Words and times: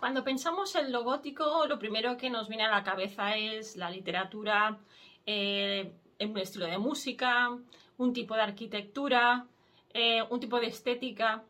Cuando 0.00 0.24
pensamos 0.24 0.74
en 0.76 0.92
lo 0.92 1.04
gótico, 1.04 1.66
lo 1.66 1.78
primero 1.78 2.16
que 2.16 2.30
nos 2.30 2.48
viene 2.48 2.64
a 2.64 2.70
la 2.70 2.82
cabeza 2.82 3.36
es 3.36 3.76
la 3.76 3.90
literatura, 3.90 4.78
eh, 5.26 5.92
un 6.18 6.38
estilo 6.38 6.64
de 6.64 6.78
música, 6.78 7.54
un 7.98 8.14
tipo 8.14 8.34
de 8.34 8.40
arquitectura, 8.40 9.44
eh, 9.92 10.22
un 10.30 10.40
tipo 10.40 10.58
de 10.58 10.68
estética. 10.68 11.44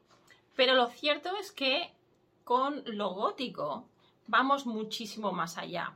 Pero 0.57 0.75
lo 0.75 0.89
cierto 0.89 1.31
es 1.37 1.53
que 1.53 1.93
con 2.43 2.83
lo 2.87 3.11
gótico 3.11 3.87
vamos 4.27 4.67
muchísimo 4.67 5.31
más 5.31 5.57
allá. 5.57 5.95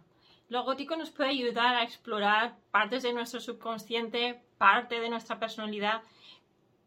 Lo 0.48 0.62
gótico 0.62 0.94
nos 0.94 1.10
puede 1.10 1.30
ayudar 1.30 1.74
a 1.74 1.82
explorar 1.82 2.56
partes 2.70 3.02
de 3.02 3.12
nuestro 3.12 3.40
subconsciente, 3.40 4.40
parte 4.58 5.00
de 5.00 5.08
nuestra 5.08 5.40
personalidad 5.40 6.02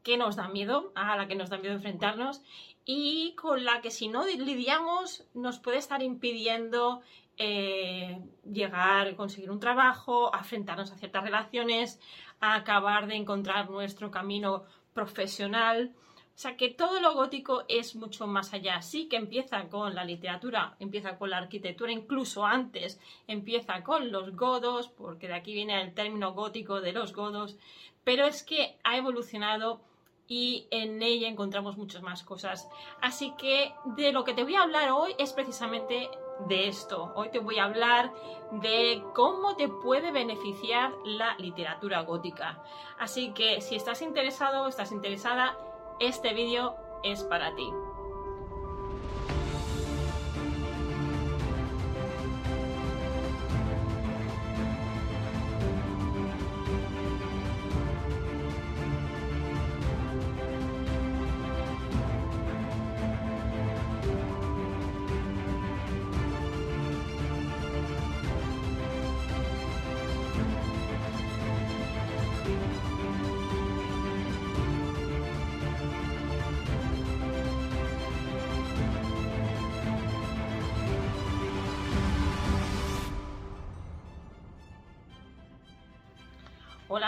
que 0.07 0.15
nos 0.15 0.37
da 0.37 0.47
miedo, 0.47 0.93
a 0.95 1.17
la 1.17 1.27
que 1.27 1.35
nos 1.35 1.49
da 1.49 1.57
miedo 1.57 1.75
enfrentarnos 1.75 2.41
y 2.85 3.35
con 3.35 3.65
la 3.65 3.81
que 3.81 3.91
si 3.91 4.07
no 4.07 4.25
lidiamos 4.25 5.25
nos 5.33 5.59
puede 5.59 5.79
estar 5.79 6.01
impidiendo 6.01 7.01
eh, 7.37 8.17
llegar, 8.49 9.17
conseguir 9.17 9.51
un 9.51 9.59
trabajo, 9.59 10.31
enfrentarnos 10.33 10.93
a 10.93 10.97
ciertas 10.97 11.25
relaciones, 11.25 11.99
a 12.39 12.55
acabar 12.55 13.07
de 13.07 13.15
encontrar 13.15 13.69
nuestro 13.69 14.09
camino 14.09 14.63
profesional. 14.93 15.91
O 15.93 16.39
sea 16.39 16.55
que 16.55 16.69
todo 16.69 17.01
lo 17.01 17.13
gótico 17.13 17.65
es 17.67 17.93
mucho 17.97 18.27
más 18.27 18.53
allá. 18.53 18.81
Sí 18.81 19.09
que 19.09 19.17
empieza 19.17 19.67
con 19.67 19.93
la 19.93 20.05
literatura, 20.05 20.77
empieza 20.79 21.17
con 21.17 21.31
la 21.31 21.39
arquitectura, 21.39 21.91
incluso 21.91 22.45
antes 22.45 22.97
empieza 23.27 23.83
con 23.83 24.09
los 24.09 24.37
godos, 24.37 24.87
porque 24.87 25.27
de 25.27 25.33
aquí 25.33 25.53
viene 25.53 25.81
el 25.81 25.93
término 25.93 26.31
gótico 26.31 26.79
de 26.79 26.93
los 26.93 27.11
godos, 27.11 27.57
pero 28.05 28.25
es 28.25 28.41
que 28.43 28.77
ha 28.85 28.95
evolucionado 28.95 29.81
y 30.27 30.67
en 30.71 31.01
ella 31.01 31.27
encontramos 31.27 31.77
muchas 31.77 32.01
más 32.01 32.23
cosas. 32.23 32.69
Así 33.01 33.33
que 33.37 33.73
de 33.85 34.11
lo 34.11 34.23
que 34.23 34.33
te 34.33 34.43
voy 34.43 34.55
a 34.55 34.63
hablar 34.63 34.91
hoy 34.91 35.15
es 35.17 35.33
precisamente 35.33 36.09
de 36.47 36.67
esto. 36.67 37.11
Hoy 37.15 37.29
te 37.29 37.39
voy 37.39 37.57
a 37.59 37.65
hablar 37.65 38.13
de 38.51 39.03
cómo 39.13 39.55
te 39.55 39.69
puede 39.69 40.11
beneficiar 40.11 40.93
la 41.05 41.35
literatura 41.37 42.01
gótica. 42.01 42.63
Así 42.99 43.33
que 43.33 43.61
si 43.61 43.75
estás 43.75 44.01
interesado 44.01 44.63
o 44.63 44.67
estás 44.67 44.91
interesada, 44.91 45.57
este 45.99 46.33
vídeo 46.33 46.75
es 47.03 47.23
para 47.23 47.55
ti. 47.55 47.67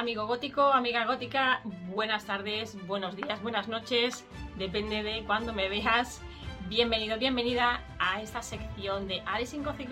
Amigo 0.09 0.25
gótico, 0.25 0.63
amiga 0.63 1.05
gótica, 1.05 1.61
buenas 1.93 2.25
tardes, 2.25 2.75
buenos 2.87 3.15
días, 3.15 3.43
buenas 3.43 3.67
noches, 3.67 4.25
depende 4.57 5.03
de 5.03 5.23
cuándo 5.23 5.53
me 5.53 5.69
veas. 5.69 6.19
Bienvenido, 6.67 7.19
bienvenida 7.19 7.85
a 7.99 8.19
esta 8.19 8.41
sección 8.41 9.07
de 9.07 9.21
Alice 9.27 9.55
in 9.55 9.63
Gothic 9.63 9.91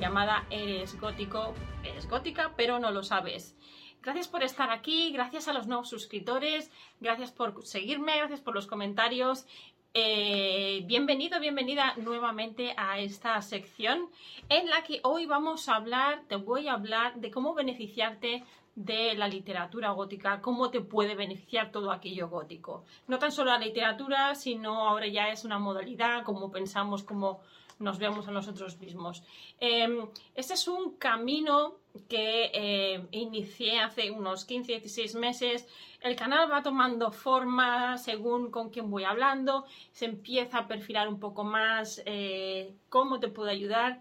llamada 0.00 0.46
Eres 0.48 0.98
gótico, 0.98 1.52
eres 1.82 2.08
gótica, 2.08 2.54
pero 2.56 2.78
no 2.78 2.90
lo 2.90 3.02
sabes. 3.02 3.54
Gracias 4.00 4.28
por 4.28 4.42
estar 4.42 4.70
aquí, 4.70 5.12
gracias 5.12 5.46
a 5.46 5.52
los 5.52 5.66
nuevos 5.66 5.90
suscriptores, 5.90 6.70
gracias 7.00 7.30
por 7.30 7.66
seguirme, 7.66 8.16
gracias 8.16 8.40
por 8.40 8.54
los 8.54 8.66
comentarios. 8.66 9.44
Eh, 9.92 10.82
bienvenido, 10.86 11.38
bienvenida 11.38 11.92
nuevamente 11.98 12.74
a 12.78 12.98
esta 12.98 13.40
sección 13.42 14.08
en 14.48 14.70
la 14.70 14.82
que 14.84 15.00
hoy 15.04 15.26
vamos 15.26 15.68
a 15.68 15.76
hablar, 15.76 16.22
te 16.28 16.36
voy 16.36 16.66
a 16.66 16.72
hablar 16.72 17.16
de 17.16 17.30
cómo 17.30 17.54
beneficiarte 17.54 18.42
de 18.74 19.14
la 19.14 19.28
literatura 19.28 19.90
gótica, 19.90 20.40
cómo 20.40 20.70
te 20.70 20.80
puede 20.80 21.14
beneficiar 21.14 21.70
todo 21.70 21.92
aquello 21.92 22.28
gótico. 22.28 22.84
No 23.06 23.18
tan 23.18 23.30
solo 23.30 23.50
la 23.52 23.58
literatura, 23.58 24.34
sino 24.34 24.88
ahora 24.88 25.06
ya 25.06 25.28
es 25.28 25.44
una 25.44 25.58
modalidad, 25.58 26.24
cómo 26.24 26.50
pensamos, 26.50 27.02
cómo 27.04 27.40
nos 27.78 27.98
vemos 27.98 28.26
a 28.28 28.30
nosotros 28.30 28.78
mismos. 28.78 29.22
Em, 29.58 30.06
este 30.34 30.54
es 30.54 30.68
un 30.68 30.96
camino 30.96 31.76
que 32.08 32.50
eh, 32.52 33.06
inicié 33.12 33.80
hace 33.80 34.10
unos 34.10 34.44
15, 34.44 34.80
16 34.80 35.14
meses. 35.16 35.66
El 36.00 36.16
canal 36.16 36.50
va 36.50 36.62
tomando 36.62 37.10
forma 37.10 37.96
según 37.98 38.50
con 38.50 38.70
quién 38.70 38.90
voy 38.90 39.04
hablando, 39.04 39.64
se 39.92 40.06
empieza 40.06 40.58
a 40.58 40.68
perfilar 40.68 41.08
un 41.08 41.20
poco 41.20 41.44
más 41.44 42.02
eh, 42.06 42.74
cómo 42.88 43.20
te 43.20 43.28
puedo 43.28 43.50
ayudar. 43.50 44.00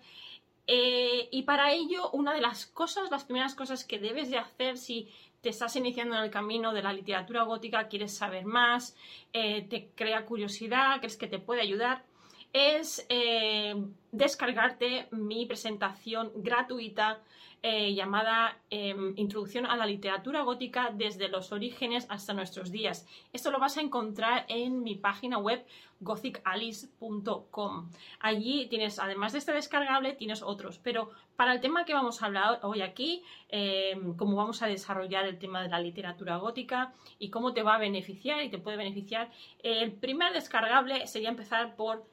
Eh, 0.66 1.28
y 1.32 1.44
para 1.44 1.72
ello, 1.72 2.10
una 2.12 2.34
de 2.34 2.42
las 2.42 2.66
cosas, 2.66 3.12
las 3.12 3.26
primeras 3.26 3.56
cosas 3.56 3.84
que 3.84 4.00
debes 4.00 4.30
de 4.30 4.38
hacer 4.38 4.78
si 4.78 5.10
te 5.42 5.50
estás 5.50 5.76
iniciando 5.76 6.16
en 6.16 6.24
el 6.24 6.32
camino 6.32 6.72
de 6.72 6.82
la 6.82 6.94
literatura 6.94 7.44
gótica, 7.44 7.90
quieres 7.90 8.16
saber 8.16 8.46
más, 8.46 8.96
eh, 9.34 9.64
te 9.70 9.90
crea 9.94 10.26
curiosidad, 10.26 11.00
crees 11.00 11.18
que 11.18 11.28
te 11.28 11.40
puede 11.40 11.62
ayudar, 11.62 12.06
es 12.54 13.06
eh, 13.10 13.76
descargarte 14.12 15.08
mi 15.12 15.46
presentación 15.46 16.32
gratuita 16.36 17.22
eh, 17.66 17.94
llamada 17.94 18.58
em, 18.70 19.14
Introducción 19.16 19.66
a 19.66 19.78
la 19.78 19.86
literatura 19.86 20.42
gótica 20.42 20.92
desde 20.94 21.30
los 21.30 21.54
orígenes 21.54 22.06
hasta 22.10 22.34
nuestros 22.34 22.72
días. 22.72 23.08
Esto 23.32 23.52
lo 23.52 23.60
vas 23.60 23.78
a 23.78 23.82
encontrar 23.82 24.46
en 24.50 24.84
mi 24.84 24.96
página 24.96 25.38
web 25.38 25.66
gothicalice.com. 26.02 27.90
Allí 28.20 28.68
tienes, 28.68 29.00
además 29.00 29.32
de 29.32 29.40
este 29.40 29.54
descargable, 29.54 30.12
tienes 30.12 30.44
otros. 30.44 30.78
Pero 30.80 31.12
para 31.38 31.54
el 31.54 31.62
tema 31.62 31.86
que 31.86 31.94
vamos 31.94 32.22
a 32.22 32.26
hablar 32.26 32.60
hoy 32.64 32.82
aquí, 32.82 33.24
em, 33.48 34.16
cómo 34.18 34.36
vamos 34.36 34.62
a 34.62 34.68
desarrollar 34.68 35.26
el 35.26 35.40
tema 35.40 35.64
de 35.64 35.70
la 35.70 35.80
literatura 35.80 36.36
gótica 36.36 36.94
y 37.18 37.30
cómo 37.30 37.54
te 37.54 37.64
va 37.64 37.76
a 37.76 37.80
beneficiar 37.80 38.44
y 38.44 38.50
te 38.50 38.58
puede 38.58 38.76
beneficiar, 38.76 39.32
el 39.60 39.94
primer 39.94 40.34
descargable 40.34 41.08
sería 41.08 41.30
empezar 41.30 41.78
por 41.78 42.06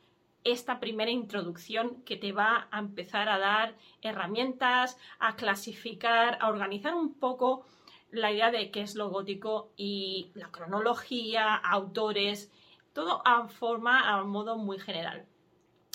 esta 0.45 0.81
primera 0.81 1.11
introducción 1.11 2.03
que 2.05 2.17
te 2.17 2.33
va 2.33 2.69
a 2.71 2.79
empezar 2.79 3.29
a 3.29 3.39
dar 3.39 3.75
herramientas, 4.03 4.99
a 5.19 5.37
clasificar, 5.37 6.39
a 6.41 6.49
organizar 6.49 6.95
un 6.95 7.15
poco 7.15 7.67
la 8.11 8.33
idea 8.33 8.51
de 8.51 8.71
qué 8.71 8.83
es 8.83 8.95
lo 8.95 9.11
gótico 9.11 9.73
y 9.77 10.31
la 10.35 10.51
cronología, 10.51 11.55
autores, 11.55 12.51
todo 12.93 13.23
a 13.25 13.49
forma, 13.49 14.11
a 14.11 14.25
modo 14.25 14.57
muy 14.57 14.79
general. 14.79 15.27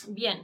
Bien, 0.07 0.44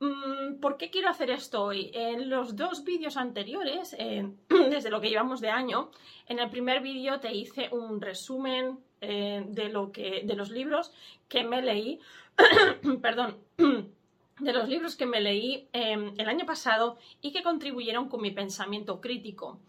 mm, 0.00 0.60
¿por 0.60 0.76
qué 0.76 0.90
quiero 0.90 1.08
hacer 1.08 1.30
esto 1.30 1.64
hoy? 1.64 1.90
En 1.94 2.28
los 2.28 2.56
dos 2.56 2.84
vídeos 2.84 3.16
anteriores, 3.16 3.96
desde 4.48 4.90
lo 4.90 5.00
que 5.00 5.08
llevamos 5.08 5.40
de 5.40 5.50
año, 5.50 5.90
en 6.26 6.38
el 6.38 6.50
primer 6.50 6.82
vídeo 6.82 7.20
te 7.20 7.32
hice 7.32 7.68
un 7.72 8.00
resumen 8.00 8.78
eh, 9.00 9.44
de, 9.48 9.68
lo 9.68 9.92
que, 9.92 10.22
de 10.24 10.34
los 10.34 10.50
libros 10.50 10.92
que 11.28 11.44
me 11.44 11.60
leí 11.62 12.00
perdón, 13.02 13.36
de 14.40 14.52
los 14.52 14.68
libros 14.68 14.96
que 14.96 15.06
me 15.06 15.20
leí 15.20 15.68
em, 15.72 16.14
el 16.18 16.28
año 16.28 16.46
pasado 16.46 16.98
y 17.20 17.32
que 17.32 17.42
contribuyeron 17.42 18.08
con 18.08 18.22
mi 18.22 18.30
pensamiento 18.30 19.00
crítico. 19.00 19.60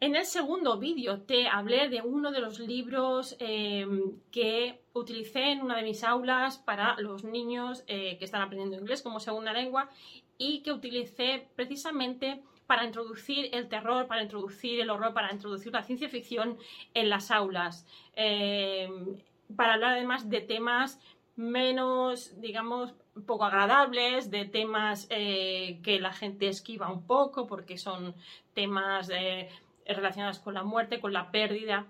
En 0.00 0.14
el 0.14 0.26
segundo 0.26 0.78
vídeo 0.78 1.22
te 1.22 1.48
hablé 1.48 1.88
de 1.88 2.02
uno 2.02 2.30
de 2.30 2.40
los 2.40 2.60
libros 2.60 3.36
em, 3.40 4.12
que 4.30 4.80
utilicé 4.92 5.50
en 5.50 5.60
una 5.60 5.76
de 5.76 5.82
mis 5.82 6.04
aulas 6.04 6.58
para 6.58 7.00
los 7.00 7.24
niños 7.24 7.82
eh, 7.88 8.16
que 8.18 8.24
están 8.24 8.42
aprendiendo 8.42 8.76
inglés 8.76 9.02
como 9.02 9.18
segunda 9.18 9.52
lengua 9.52 9.90
y 10.38 10.60
que 10.62 10.70
utilicé 10.70 11.48
precisamente 11.56 12.40
para 12.68 12.84
introducir 12.84 13.48
el 13.52 13.68
terror, 13.68 14.06
para 14.06 14.22
introducir 14.22 14.78
el 14.78 14.90
horror, 14.90 15.14
para 15.14 15.32
introducir 15.32 15.72
la 15.72 15.82
ciencia 15.82 16.08
ficción 16.08 16.58
en 16.94 17.08
las 17.08 17.32
aulas. 17.32 17.84
Em, 18.14 19.16
para 19.56 19.74
hablar 19.74 19.94
además 19.94 20.28
de 20.28 20.42
temas 20.42 21.00
menos, 21.38 22.40
digamos, 22.40 22.94
poco 23.24 23.44
agradables, 23.44 24.28
de 24.28 24.44
temas 24.44 25.06
eh, 25.08 25.80
que 25.84 26.00
la 26.00 26.12
gente 26.12 26.48
esquiva 26.48 26.90
un 26.90 27.06
poco 27.06 27.46
porque 27.46 27.78
son 27.78 28.16
temas 28.54 29.08
eh, 29.10 29.48
relacionados 29.86 30.40
con 30.40 30.54
la 30.54 30.64
muerte, 30.64 31.00
con 31.00 31.12
la 31.12 31.30
pérdida. 31.30 31.86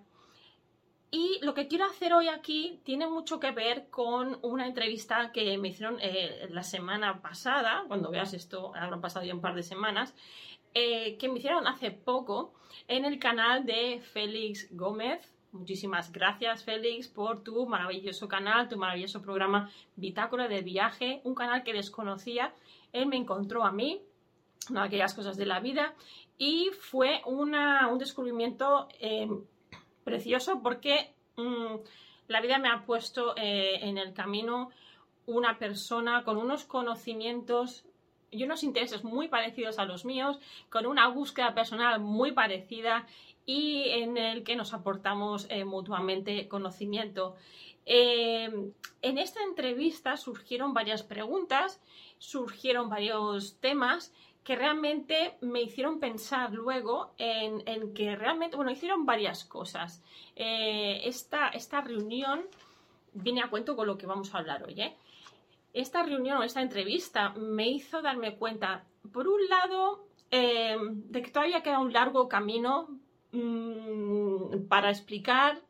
Y 1.10 1.38
lo 1.42 1.54
que 1.54 1.66
quiero 1.66 1.86
hacer 1.86 2.12
hoy 2.12 2.28
aquí 2.28 2.82
tiene 2.84 3.06
mucho 3.06 3.40
que 3.40 3.50
ver 3.50 3.88
con 3.88 4.38
una 4.42 4.66
entrevista 4.66 5.32
que 5.32 5.56
me 5.56 5.68
hicieron 5.68 5.96
eh, 6.02 6.46
la 6.50 6.62
semana 6.62 7.22
pasada, 7.22 7.84
cuando 7.88 8.10
veas 8.10 8.34
esto, 8.34 8.74
habrán 8.76 9.00
pasado 9.00 9.24
ya 9.24 9.34
un 9.34 9.40
par 9.40 9.54
de 9.54 9.62
semanas, 9.62 10.14
que 10.74 11.28
me 11.28 11.38
hicieron 11.38 11.66
hace 11.66 11.90
poco 11.90 12.52
en 12.86 13.04
el 13.04 13.18
canal 13.18 13.64
de 13.64 14.00
Félix 14.00 14.68
Gómez, 14.70 15.37
Muchísimas 15.52 16.12
gracias, 16.12 16.62
Félix, 16.62 17.08
por 17.08 17.42
tu 17.42 17.66
maravilloso 17.66 18.28
canal, 18.28 18.68
tu 18.68 18.76
maravilloso 18.76 19.22
programa 19.22 19.70
Bitácora 19.96 20.46
de 20.46 20.60
Viaje, 20.60 21.22
un 21.24 21.34
canal 21.34 21.62
que 21.62 21.72
desconocía. 21.72 22.52
Él 22.92 23.06
me 23.06 23.16
encontró 23.16 23.64
a 23.64 23.72
mí, 23.72 24.02
una 24.68 24.82
de 24.82 24.86
aquellas 24.88 25.14
cosas 25.14 25.38
de 25.38 25.46
la 25.46 25.60
vida, 25.60 25.94
y 26.36 26.70
fue 26.78 27.22
un 27.24 27.54
descubrimiento 27.98 28.88
eh, 29.00 29.26
precioso 30.04 30.60
porque 30.62 31.14
mm, 31.36 31.76
la 32.28 32.40
vida 32.42 32.58
me 32.58 32.68
ha 32.68 32.84
puesto 32.84 33.34
eh, 33.36 33.80
en 33.80 33.96
el 33.96 34.12
camino 34.12 34.70
una 35.24 35.58
persona 35.58 36.24
con 36.24 36.36
unos 36.36 36.64
conocimientos 36.64 37.86
y 38.30 38.44
unos 38.44 38.62
intereses 38.62 39.04
muy 39.04 39.28
parecidos 39.28 39.78
a 39.78 39.84
los 39.84 40.04
míos, 40.04 40.38
con 40.70 40.86
una 40.86 41.08
búsqueda 41.08 41.54
personal 41.54 42.00
muy 42.00 42.32
parecida 42.32 43.06
y 43.48 43.88
en 43.88 44.18
el 44.18 44.44
que 44.44 44.56
nos 44.56 44.74
aportamos 44.74 45.46
eh, 45.48 45.64
mutuamente 45.64 46.48
conocimiento. 46.48 47.34
Eh, 47.86 48.70
en 49.00 49.18
esta 49.18 49.42
entrevista 49.42 50.18
surgieron 50.18 50.74
varias 50.74 51.02
preguntas, 51.02 51.80
surgieron 52.18 52.90
varios 52.90 53.58
temas 53.58 54.12
que 54.44 54.54
realmente 54.54 55.38
me 55.40 55.62
hicieron 55.62 55.98
pensar 55.98 56.52
luego 56.52 57.14
en, 57.16 57.94
que 57.94 58.16
realmente, 58.16 58.54
bueno, 58.54 58.70
hicieron 58.70 59.06
varias 59.06 59.46
cosas. 59.46 60.02
Eh, 60.36 61.00
esta, 61.04 61.48
esta 61.48 61.80
reunión 61.80 62.44
viene 63.14 63.40
a 63.40 63.48
cuento 63.48 63.76
con 63.76 63.86
lo 63.86 63.96
que 63.96 64.04
vamos 64.04 64.34
a 64.34 64.38
hablar 64.40 64.62
hoy. 64.64 64.92
Esta 65.72 66.02
reunión 66.02 66.36
o 66.36 66.42
esta 66.42 66.60
entrevista 66.60 67.30
me 67.30 67.66
hizo 67.66 68.02
darme 68.02 68.36
cuenta, 68.36 68.84
por 69.10 69.26
un 69.26 69.40
lado, 69.48 70.04
de 70.30 71.22
que 71.22 71.30
todavía 71.30 71.62
queda 71.62 71.78
un 71.78 71.94
largo 71.94 72.28
camino 72.28 72.88
Mm, 73.32 74.66
para 74.68 74.90
explicar 74.90 75.60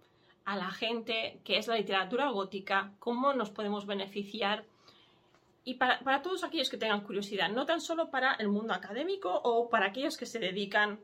a 0.45 0.57
la 0.57 0.71
gente 0.71 1.41
qué 1.45 1.59
es 1.59 1.67
la 1.67 1.77
literatura 1.77 2.31
gótica, 2.31 2.93
cómo 2.99 3.35
nos 3.35 3.51
podemos 3.51 3.87
beneficiar. 3.87 4.65
Y 5.65 5.75
para, 5.75 6.23
todos 6.23 6.45
aquellos 6.45 6.71
que 6.71 6.79
tengan 6.79 7.03
curiosidad, 7.03 7.51
no 7.51 7.67
tan 7.67 7.81
solo 7.81 8.11
para 8.11 8.35
el 8.35 8.49
mundo 8.49 8.73
académico 8.73 9.31
o 9.31 9.69
para 9.69 9.87
aquellos 9.87 10.17
que 10.17 10.25
se 10.25 10.39
dedican 10.39 10.99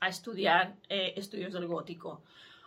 a 0.00 0.08
estudiar 0.08 0.76
eh, 0.88 1.12
estudios 1.16 1.52
del 1.52 1.66
gótico 1.66 2.22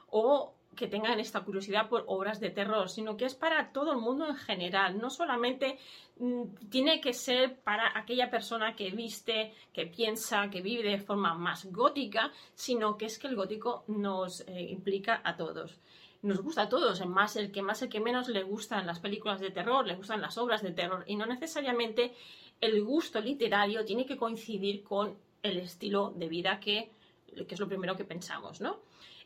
o 0.09 0.53
que 0.77 0.87
tengan 0.87 1.19
esta 1.19 1.41
curiosidad 1.41 1.89
por 1.89 2.05
obras 2.07 2.39
de 2.39 2.51
terror, 2.51 2.89
sino 2.89 3.17
que 3.17 3.25
es 3.25 3.35
para 3.35 3.73
todo 3.73 3.91
el 3.91 3.97
mundo 3.97 4.25
en 4.27 4.35
general. 4.37 4.97
No 5.01 5.09
solamente 5.09 5.77
mm, 6.19 6.43
tiene 6.69 7.01
que 7.01 7.11
ser 7.11 7.59
para 7.59 7.97
aquella 7.99 8.29
persona 8.29 8.75
que 8.75 8.91
viste, 8.91 9.53
que 9.73 9.87
piensa, 9.87 10.49
que 10.49 10.61
vive 10.61 10.89
de 10.89 10.99
forma 10.99 11.33
más 11.33 11.65
gótica, 11.65 12.31
sino 12.55 12.97
que 12.97 13.07
es 13.07 13.19
que 13.19 13.27
el 13.27 13.35
gótico 13.35 13.83
nos 13.87 14.41
eh, 14.47 14.61
implica 14.69 15.21
a 15.25 15.35
todos. 15.35 15.77
Nos 16.21 16.41
gusta 16.41 16.63
a 16.63 16.69
todos, 16.69 17.05
más 17.05 17.35
el 17.35 17.51
que 17.51 17.61
más, 17.61 17.81
el 17.81 17.89
que 17.89 17.99
menos 17.99 18.29
le 18.29 18.43
gustan 18.43 18.87
las 18.87 18.99
películas 18.99 19.39
de 19.39 19.51
terror, 19.51 19.85
le 19.85 19.95
gustan 19.95 20.21
las 20.21 20.37
obras 20.37 20.61
de 20.61 20.71
terror, 20.71 21.03
y 21.07 21.15
no 21.15 21.25
necesariamente 21.25 22.13
el 22.59 22.83
gusto 22.83 23.19
literario 23.19 23.85
tiene 23.85 24.05
que 24.05 24.17
coincidir 24.17 24.83
con 24.83 25.15
el 25.43 25.57
estilo 25.57 26.11
de 26.15 26.27
vida 26.27 26.59
que, 26.59 26.89
que 27.35 27.53
es 27.53 27.59
lo 27.59 27.67
primero 27.67 27.95
que 27.95 28.03
pensamos, 28.03 28.61
¿no? 28.61 28.79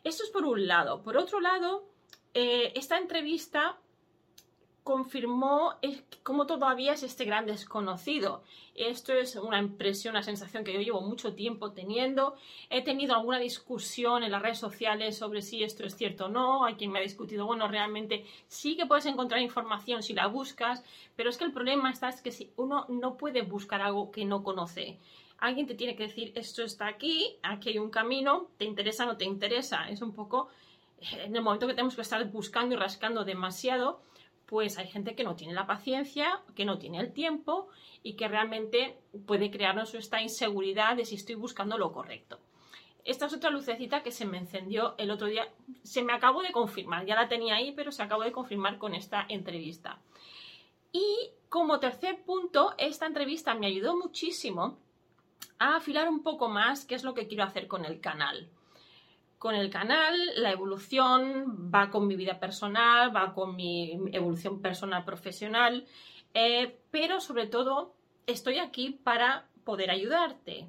Esto 0.04 0.24
es 0.24 0.30
por 0.30 0.46
un 0.46 0.68
lado. 0.68 1.04
Por 1.04 1.18
otro 1.18 1.40
lado, 1.40 1.86
eh, 2.34 2.74
esta 2.76 2.98
entrevista 2.98 3.78
confirmó 4.84 5.76
cómo 6.24 6.48
todavía 6.48 6.94
es 6.94 7.04
este 7.04 7.24
gran 7.24 7.46
desconocido. 7.46 8.44
Esto 8.74 9.14
es 9.14 9.36
una 9.36 9.60
impresión, 9.60 10.16
una 10.16 10.24
sensación 10.24 10.64
que 10.64 10.74
yo 10.74 10.82
llevo 10.82 11.02
mucho 11.02 11.36
tiempo 11.36 11.72
teniendo. 11.72 12.36
He 12.70 12.84
tenido 12.84 13.14
alguna 13.14 13.38
discusión 13.38 14.24
en 14.24 14.32
las 14.32 14.42
redes 14.42 14.58
sociales 14.58 15.18
sobre 15.18 15.44
si 15.44 15.64
esto 15.64 15.86
es 15.86 15.96
cierto 15.96 16.26
o 16.26 16.30
no. 16.30 16.66
Hay 16.66 16.76
quien 16.76 16.92
me 16.92 17.00
ha 17.00 17.04
discutido, 17.04 17.46
bueno, 17.46 17.68
realmente 17.68 18.26
sí 18.48 18.76
que 18.76 18.88
puedes 18.88 19.06
encontrar 19.06 19.40
información 19.42 20.02
si 20.02 20.14
la 20.14 20.26
buscas, 20.26 20.84
pero 21.16 21.30
es 21.30 21.38
que 21.38 21.46
el 21.46 21.54
problema 21.54 21.92
está 21.92 22.10
es 22.10 22.22
que 22.22 22.32
si 22.32 22.52
uno 22.56 22.86
no 22.90 23.18
puede 23.18 23.44
buscar 23.44 23.82
algo 23.82 24.10
que 24.10 24.26
no 24.26 24.42
conoce 24.42 24.98
alguien 25.42 25.68
te 25.68 25.76
tiene 25.76 25.96
que 25.96 26.04
decir, 26.04 26.32
esto 26.36 26.64
está 26.64 26.88
aquí, 26.88 27.38
aquí 27.42 27.70
hay 27.70 27.80
un 27.80 27.90
camino, 27.90 28.48
te 28.58 28.66
interesa 28.66 29.04
o 29.04 29.08
no 29.08 29.18
te 29.18 29.26
interesa. 29.26 29.90
Es 29.90 30.02
un 30.02 30.14
poco, 30.14 30.50
eh, 31.00 31.24
en 31.26 31.36
el 31.36 31.42
momento 31.42 31.68
que 31.68 31.74
tenemos 31.74 31.96
que 31.96 32.02
estar 32.02 32.24
buscando 32.32 32.76
y 32.76 32.78
rascando 32.78 33.26
demasiado, 33.26 34.02
pues 34.46 34.78
hay 34.78 34.88
gente 34.88 35.16
que 35.16 35.24
no 35.24 35.36
tiene 35.36 35.54
la 35.54 35.66
paciencia, 35.66 36.42
que 36.56 36.64
no 36.64 36.78
tiene 36.78 37.00
el 37.00 37.12
tiempo 37.12 37.70
y 38.04 38.14
que 38.14 38.28
realmente 38.28 38.98
puede 39.26 39.50
crearnos 39.50 39.94
esta 39.96 40.22
inseguridad 40.22 40.96
de 40.96 41.06
si 41.06 41.16
estoy 41.16 41.36
buscando 41.36 41.78
lo 41.78 41.92
correcto. 41.92 42.40
Esta 43.04 43.26
es 43.26 43.34
otra 43.34 43.50
lucecita 43.50 44.04
que 44.04 44.12
se 44.12 44.26
me 44.26 44.38
encendió 44.38 44.94
el 45.00 45.10
otro 45.10 45.26
día, 45.26 45.48
se 45.82 46.04
me 46.04 46.14
acabó 46.14 46.44
de 46.44 46.52
confirmar, 46.52 47.06
ya 47.06 47.16
la 47.16 47.28
tenía 47.28 47.56
ahí, 47.56 47.72
pero 47.72 47.92
se 47.92 48.04
acabó 48.04 48.22
de 48.22 48.32
confirmar 48.32 48.78
con 48.78 48.94
esta 48.94 49.26
entrevista. 49.28 50.00
Y 50.92 51.32
como 51.50 51.80
tercer 51.80 52.22
punto, 52.24 52.76
esta 52.78 53.08
entrevista 53.08 53.56
me 53.56 53.66
ayudó 53.66 53.98
muchísimo 53.98 54.78
a 55.62 55.76
afilar 55.76 56.10
un 56.10 56.24
poco 56.24 56.50
más 56.50 56.86
qué 56.86 56.96
es 56.96 57.04
lo 57.04 57.14
que 57.14 57.28
quiero 57.28 57.44
hacer 57.44 57.68
con 57.68 57.86
el 57.86 58.02
canal. 58.02 58.50
Con 59.38 59.54
el 59.54 59.70
canal, 59.70 60.16
la 60.38 60.52
evolución 60.52 61.70
va 61.74 61.92
con 61.92 62.08
mi 62.08 62.16
vida 62.16 62.40
personal, 62.40 63.16
va 63.16 63.34
con 63.34 63.56
mi 63.56 63.92
evolución 64.12 64.60
personal 64.60 65.06
profesional, 65.06 65.86
eh, 66.34 66.80
pero 66.90 67.22
sobre 67.22 67.46
todo 67.46 67.94
estoy 68.26 68.58
aquí 68.58 68.90
para 69.04 69.48
poder 69.64 69.92
ayudarte. 69.92 70.68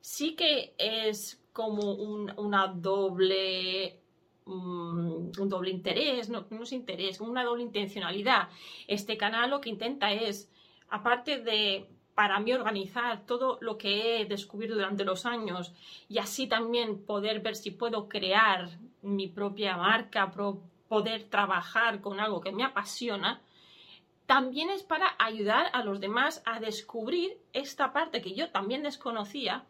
Sí 0.00 0.36
que 0.36 0.72
es 0.78 1.42
como 1.52 1.94
una 1.94 2.68
doble 2.68 4.00
mm, 4.46 5.32
un 5.36 5.48
doble 5.48 5.70
interés, 5.70 6.28
no, 6.28 6.46
no 6.48 6.62
es 6.62 6.72
interés, 6.72 7.20
una 7.20 7.42
doble 7.42 7.64
intencionalidad. 7.64 8.48
Este 8.86 9.16
canal 9.16 9.50
lo 9.50 9.60
que 9.60 9.70
intenta 9.70 10.12
es, 10.12 10.48
aparte 10.88 11.40
de 11.40 11.88
para 12.14 12.40
mí 12.40 12.52
organizar 12.52 13.24
todo 13.26 13.58
lo 13.60 13.78
que 13.78 14.20
he 14.20 14.24
descubierto 14.26 14.76
durante 14.76 15.04
los 15.04 15.24
años 15.26 15.72
y 16.08 16.18
así 16.18 16.46
también 16.46 17.04
poder 17.04 17.40
ver 17.40 17.56
si 17.56 17.70
puedo 17.70 18.08
crear 18.08 18.68
mi 19.02 19.28
propia 19.28 19.76
marca, 19.76 20.32
poder 20.88 21.24
trabajar 21.24 22.00
con 22.00 22.20
algo 22.20 22.40
que 22.40 22.52
me 22.52 22.64
apasiona, 22.64 23.40
también 24.26 24.70
es 24.70 24.82
para 24.82 25.14
ayudar 25.18 25.66
a 25.72 25.82
los 25.82 26.00
demás 26.00 26.42
a 26.46 26.60
descubrir 26.60 27.38
esta 27.52 27.92
parte 27.92 28.22
que 28.22 28.34
yo 28.34 28.50
también 28.50 28.82
desconocía 28.82 29.64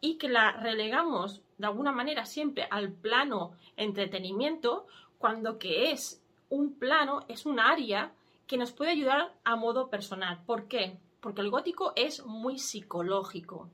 y 0.00 0.18
que 0.18 0.28
la 0.28 0.52
relegamos 0.52 1.40
de 1.58 1.66
alguna 1.66 1.92
manera 1.92 2.26
siempre 2.26 2.68
al 2.70 2.92
plano 2.92 3.54
entretenimiento, 3.76 4.86
cuando 5.18 5.58
que 5.58 5.90
es 5.90 6.22
un 6.50 6.74
plano, 6.78 7.24
es 7.28 7.46
un 7.46 7.58
área 7.58 8.12
que 8.46 8.58
nos 8.58 8.72
puede 8.72 8.90
ayudar 8.90 9.32
a 9.44 9.56
modo 9.56 9.88
personal. 9.88 10.38
¿Por 10.46 10.68
qué? 10.68 10.98
Porque 11.26 11.40
el 11.40 11.50
gótico 11.50 11.92
es 11.96 12.24
muy 12.24 12.56
psicológico. 12.56 13.68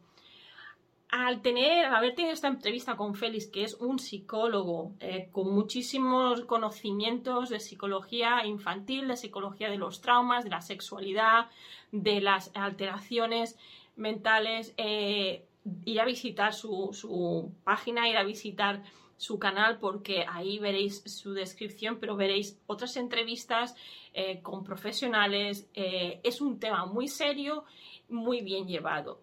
Al 1.10 1.42
tener, 1.42 1.84
haber 1.84 2.14
tenido 2.14 2.32
esta 2.32 2.48
entrevista 2.48 2.96
con 2.96 3.14
Félix, 3.14 3.46
que 3.48 3.64
es 3.64 3.74
un 3.74 3.98
psicólogo 3.98 4.92
eh, 5.00 5.28
con 5.32 5.52
muchísimos 5.52 6.46
conocimientos 6.46 7.50
de 7.50 7.60
psicología 7.60 8.46
infantil, 8.46 9.06
de 9.06 9.18
psicología 9.18 9.68
de 9.68 9.76
los 9.76 10.00
traumas, 10.00 10.44
de 10.44 10.48
la 10.48 10.62
sexualidad, 10.62 11.50
de 11.90 12.22
las 12.22 12.50
alteraciones 12.54 13.58
mentales, 13.96 14.72
eh, 14.78 15.44
ir 15.84 16.00
a 16.00 16.06
visitar 16.06 16.54
su, 16.54 16.88
su 16.94 17.52
página, 17.64 18.08
ir 18.08 18.16
a 18.16 18.24
visitar 18.24 18.82
su 19.22 19.38
canal 19.38 19.78
porque 19.78 20.26
ahí 20.28 20.58
veréis 20.58 21.00
su 21.06 21.32
descripción, 21.32 21.98
pero 22.00 22.16
veréis 22.16 22.58
otras 22.66 22.96
entrevistas 22.96 23.76
eh, 24.12 24.42
con 24.42 24.64
profesionales. 24.64 25.68
Eh, 25.74 26.18
es 26.24 26.40
un 26.40 26.58
tema 26.58 26.86
muy 26.86 27.06
serio, 27.06 27.64
muy 28.08 28.40
bien 28.40 28.66
llevado. 28.66 29.20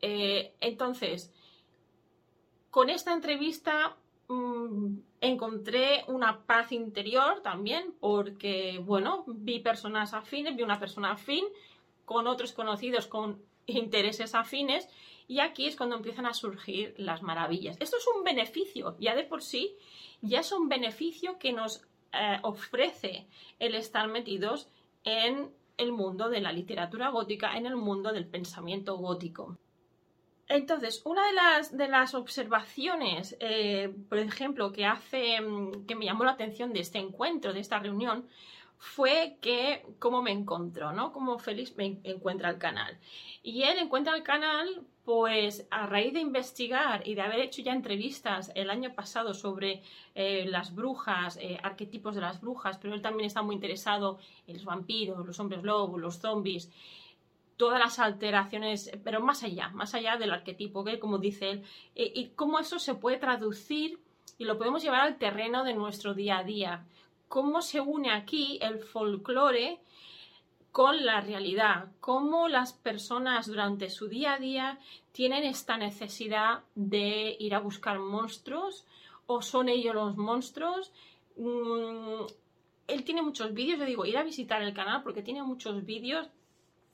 Eh, 0.00 0.52
entonces, 0.60 1.32
con 2.70 2.88
esta 2.88 3.12
entrevista 3.12 3.96
mm, 4.28 4.96
encontré 5.22 6.04
una 6.06 6.46
paz 6.46 6.70
interior 6.70 7.42
también 7.42 7.94
porque, 7.98 8.80
bueno, 8.80 9.24
vi 9.26 9.58
personas 9.58 10.14
afines, 10.14 10.54
vi 10.54 10.62
una 10.62 10.78
persona 10.78 11.10
afín 11.10 11.44
con 12.04 12.28
otros 12.28 12.52
conocidos 12.52 13.08
con 13.08 13.42
intereses 13.66 14.36
afines 14.36 14.88
y 15.28 15.40
aquí 15.40 15.66
es 15.66 15.76
cuando 15.76 15.96
empiezan 15.96 16.26
a 16.26 16.32
surgir 16.32 16.94
las 16.96 17.22
maravillas. 17.22 17.76
Esto 17.78 17.98
es 17.98 18.06
un 18.16 18.24
beneficio, 18.24 18.96
ya 18.98 19.14
de 19.14 19.24
por 19.24 19.42
sí, 19.42 19.76
ya 20.22 20.40
es 20.40 20.50
un 20.50 20.68
beneficio 20.68 21.38
que 21.38 21.52
nos 21.52 21.86
eh, 22.12 22.38
ofrece 22.42 23.26
el 23.58 23.74
estar 23.74 24.08
metidos 24.08 24.68
en 25.04 25.50
el 25.76 25.92
mundo 25.92 26.30
de 26.30 26.40
la 26.40 26.50
literatura 26.50 27.10
gótica, 27.10 27.56
en 27.56 27.66
el 27.66 27.76
mundo 27.76 28.12
del 28.12 28.26
pensamiento 28.26 28.96
gótico. 28.96 29.58
Entonces, 30.48 31.02
una 31.04 31.26
de 31.26 31.34
las, 31.34 31.76
de 31.76 31.88
las 31.88 32.14
observaciones, 32.14 33.36
eh, 33.38 33.94
por 34.08 34.18
ejemplo, 34.18 34.72
que 34.72 34.86
hace, 34.86 35.36
que 35.86 35.94
me 35.94 36.06
llamó 36.06 36.24
la 36.24 36.32
atención 36.32 36.72
de 36.72 36.80
este 36.80 36.98
encuentro, 36.98 37.52
de 37.52 37.60
esta 37.60 37.78
reunión, 37.78 38.26
fue 38.78 39.38
que 39.40 39.84
cómo 39.98 40.22
me 40.22 40.30
encontró, 40.30 40.92
¿no? 40.92 41.12
Cómo 41.12 41.38
Félix 41.38 41.76
me 41.76 42.00
encuentra 42.04 42.48
el 42.50 42.58
canal. 42.58 42.98
Y 43.42 43.62
él 43.62 43.78
encuentra 43.78 44.16
el 44.16 44.22
canal, 44.22 44.82
pues 45.04 45.66
a 45.70 45.86
raíz 45.86 46.12
de 46.12 46.20
investigar 46.20 47.06
y 47.06 47.14
de 47.14 47.22
haber 47.22 47.40
hecho 47.40 47.62
ya 47.62 47.72
entrevistas 47.72 48.52
el 48.54 48.70
año 48.70 48.94
pasado 48.94 49.34
sobre 49.34 49.82
eh, 50.14 50.46
las 50.48 50.74
brujas, 50.74 51.38
eh, 51.38 51.58
arquetipos 51.62 52.14
de 52.14 52.20
las 52.20 52.40
brujas, 52.40 52.78
pero 52.78 52.94
él 52.94 53.02
también 53.02 53.26
está 53.26 53.42
muy 53.42 53.56
interesado 53.56 54.18
en 54.46 54.54
los 54.54 54.64
vampiros, 54.64 55.26
los 55.26 55.40
hombres 55.40 55.62
lobos, 55.64 56.00
los 56.00 56.18
zombies, 56.18 56.70
todas 57.56 57.80
las 57.80 57.98
alteraciones, 57.98 58.92
pero 59.02 59.20
más 59.20 59.42
allá, 59.42 59.70
más 59.70 59.94
allá 59.94 60.16
del 60.16 60.30
arquetipo, 60.30 60.84
que 60.84 61.00
como 61.00 61.18
dice 61.18 61.50
él, 61.50 61.64
eh, 61.96 62.12
y 62.14 62.28
cómo 62.28 62.60
eso 62.60 62.78
se 62.78 62.94
puede 62.94 63.16
traducir 63.16 63.98
y 64.38 64.44
lo 64.44 64.56
podemos 64.56 64.82
llevar 64.82 65.00
al 65.00 65.18
terreno 65.18 65.64
de 65.64 65.74
nuestro 65.74 66.14
día 66.14 66.38
a 66.38 66.44
día. 66.44 66.86
Cómo 67.28 67.62
se 67.62 67.80
une 67.80 68.10
aquí 68.10 68.58
el 68.62 68.80
folclore 68.80 69.80
con 70.72 71.04
la 71.04 71.20
realidad, 71.20 71.88
cómo 72.00 72.48
las 72.48 72.72
personas 72.72 73.46
durante 73.46 73.90
su 73.90 74.08
día 74.08 74.34
a 74.34 74.38
día 74.38 74.78
tienen 75.12 75.44
esta 75.44 75.76
necesidad 75.76 76.60
de 76.74 77.36
ir 77.38 77.54
a 77.54 77.60
buscar 77.60 77.98
monstruos 77.98 78.86
o 79.26 79.42
son 79.42 79.68
ellos 79.68 79.94
los 79.94 80.16
monstruos. 80.16 80.92
Mm, 81.36 82.26
él 82.86 83.04
tiene 83.04 83.22
muchos 83.22 83.52
vídeos, 83.52 83.78
yo 83.78 83.84
digo, 83.84 84.06
ir 84.06 84.16
a 84.18 84.22
visitar 84.22 84.62
el 84.62 84.72
canal 84.72 85.02
porque 85.02 85.22
tiene 85.22 85.42
muchos 85.42 85.84
vídeos 85.84 86.28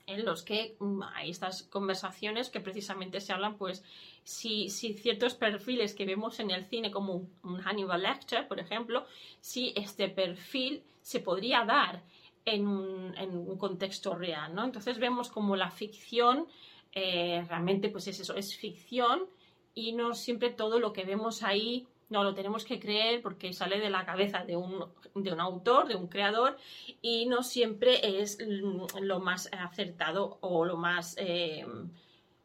en 0.06 0.24
los 0.24 0.42
que 0.42 0.76
mm, 0.78 1.02
hay 1.14 1.30
estas 1.30 1.62
conversaciones 1.64 2.50
que 2.50 2.60
precisamente 2.60 3.20
se 3.20 3.32
hablan, 3.32 3.56
pues, 3.56 3.84
si, 4.22 4.68
si, 4.68 4.94
ciertos 4.94 5.34
perfiles 5.34 5.94
que 5.94 6.06
vemos 6.06 6.40
en 6.40 6.50
el 6.50 6.64
cine, 6.66 6.90
como 6.90 7.26
un, 7.42 7.58
Hannibal 7.58 8.02
Lecter, 8.02 8.46
por 8.48 8.58
ejemplo, 8.58 9.06
si 9.40 9.72
este 9.76 10.08
perfil 10.08 10.82
se 11.00 11.20
podría 11.20 11.64
dar 11.64 12.02
en 12.44 12.66
un, 12.66 13.16
en 13.16 13.36
un 13.36 13.56
contexto 13.58 14.14
real, 14.14 14.54
¿no? 14.54 14.64
Entonces 14.64 14.98
vemos 14.98 15.30
como 15.30 15.56
la 15.56 15.70
ficción 15.70 16.46
eh, 16.92 17.44
realmente, 17.48 17.88
pues 17.88 18.06
es 18.08 18.20
eso, 18.20 18.34
es 18.34 18.56
ficción 18.56 19.26
y 19.74 19.92
no 19.92 20.14
siempre 20.14 20.50
todo 20.50 20.78
lo 20.78 20.92
que 20.92 21.04
vemos 21.04 21.42
ahí 21.42 21.86
no 22.08 22.24
lo 22.24 22.34
tenemos 22.34 22.64
que 22.64 22.78
creer 22.78 23.22
porque 23.22 23.52
sale 23.52 23.80
de 23.80 23.90
la 23.90 24.04
cabeza 24.04 24.44
de 24.44 24.56
un, 24.56 24.86
de 25.14 25.32
un 25.32 25.40
autor, 25.40 25.88
de 25.88 25.96
un 25.96 26.08
creador, 26.08 26.56
y 27.02 27.26
no 27.26 27.42
siempre 27.42 28.20
es 28.20 28.38
lo 28.40 29.20
más 29.20 29.48
acertado 29.52 30.38
o 30.40 30.64
lo 30.64 30.76
más 30.76 31.16
eh, 31.18 31.66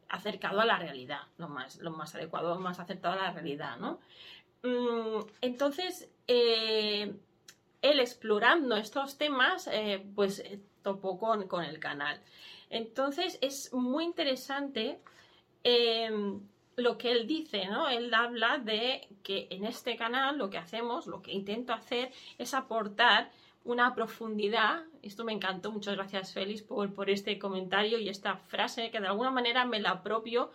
acercado 0.08 0.60
a 0.60 0.64
la 0.64 0.78
realidad, 0.78 1.22
lo 1.38 1.48
más, 1.48 1.78
lo 1.78 1.90
más 1.90 2.14
adecuado, 2.14 2.54
lo 2.54 2.60
más 2.60 2.80
acertado 2.80 3.14
a 3.14 3.24
la 3.24 3.32
realidad, 3.32 3.76
¿no? 3.78 4.00
Mm, 4.62 5.24
entonces, 5.40 6.10
eh, 6.26 7.14
él 7.82 8.00
explorando 8.00 8.76
estos 8.76 9.16
temas, 9.16 9.68
eh, 9.72 10.04
pues 10.14 10.42
topó 10.82 11.18
con, 11.18 11.46
con, 11.48 11.64
el 11.64 11.78
canal. 11.78 12.20
Entonces, 12.68 13.38
es 13.40 13.72
muy 13.72 14.04
interesante 14.04 15.00
lo 16.76 16.98
que 16.98 17.12
él 17.12 17.26
dice, 17.26 17.66
¿no? 17.66 17.88
Él 17.88 18.12
habla 18.14 18.58
de 18.58 19.08
que 19.22 19.48
en 19.50 19.64
este 19.64 19.96
canal 19.96 20.38
lo 20.38 20.50
que 20.50 20.58
hacemos, 20.58 21.06
lo 21.06 21.22
que 21.22 21.32
intento 21.32 21.72
hacer 21.72 22.10
es 22.38 22.54
aportar 22.54 23.30
una 23.64 23.94
profundidad. 23.94 24.84
Esto 25.02 25.24
me 25.24 25.32
encantó, 25.32 25.70
muchas 25.70 25.94
gracias 25.94 26.32
Félix 26.32 26.62
por, 26.62 26.92
por 26.94 27.10
este 27.10 27.38
comentario 27.38 27.98
y 27.98 28.08
esta 28.08 28.36
frase 28.36 28.90
que 28.90 29.00
de 29.00 29.08
alguna 29.08 29.30
manera 29.30 29.64
me 29.64 29.80
la 29.80 29.90
apropio 29.90 30.50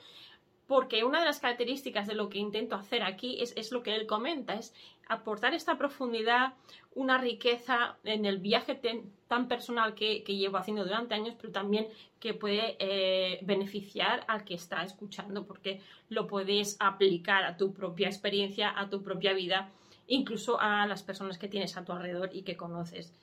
porque 0.67 1.03
una 1.03 1.19
de 1.19 1.25
las 1.25 1.39
características 1.39 2.07
de 2.07 2.15
lo 2.15 2.29
que 2.29 2.39
intento 2.39 2.75
hacer 2.75 3.03
aquí 3.03 3.37
es, 3.41 3.71
lo 3.71 3.83
que 3.83 3.95
él 3.95 4.07
comenta, 4.07 4.55
es 4.55 4.73
aportar 5.07 5.53
esta 5.53 5.77
profundidad, 5.77 6.53
una 6.93 7.17
riqueza 7.17 7.97
en 8.03 8.25
el 8.25 8.39
viaje 8.39 8.79
tan 9.27 9.47
personal 9.47 9.93
que, 9.93 10.21
llevo 10.21 10.57
haciendo 10.57 10.83
durante 10.83 11.13
años, 11.13 11.35
pero 11.39 11.51
también 11.51 11.87
que 12.19 12.33
puede 12.33 12.75
eh, 12.79 13.39
beneficiar 13.43 14.23
al 14.27 14.43
que 14.43 14.55
está 14.55 14.83
escuchando, 14.83 15.45
porque 15.45 15.81
lo 16.09 16.27
puedes 16.27 16.77
aplicar 16.79 17.43
a 17.43 17.57
tu 17.57 17.73
propia 17.73 18.07
experiencia, 18.07 18.73
a 18.77 18.89
tu 18.89 19.03
propia 19.03 19.33
vida, 19.33 19.71
incluso 20.07 20.59
a 20.59 20.85
las 20.87 21.03
personas 21.03 21.37
que 21.37 21.47
tienes 21.47 21.75
a 21.77 21.85
tu 21.85 21.91
alrededor 21.91 22.29
y 22.33 22.43
que 22.43 22.55
conoces. 22.57 23.13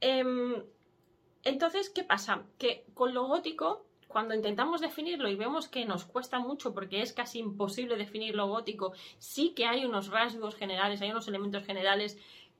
Em, 0.00 0.62
entonces, 1.44 1.90
¿qué 1.90 2.04
pasa? 2.04 2.42
Que 2.58 2.84
con 2.94 3.14
lo 3.14 3.26
gótico 3.26 3.86
cuando 4.10 4.34
intentamos 4.34 4.80
definirlo 4.80 5.28
y 5.28 5.36
vemos 5.36 5.68
que 5.68 5.84
nos 5.84 6.04
cuesta 6.04 6.38
mucho 6.38 6.74
porque 6.74 7.00
es 7.00 7.12
casi 7.12 7.38
imposible 7.38 7.96
definir 7.96 8.34
lo 8.34 8.48
gótico, 8.48 8.92
sí 9.18 9.54
que 9.54 9.66
hay 9.66 9.84
unos 9.84 10.08
rasgos 10.08 10.56
generales, 10.56 11.00
hay 11.00 11.10
unos 11.10 11.28
elementos 11.28 11.64
generales 11.64 12.18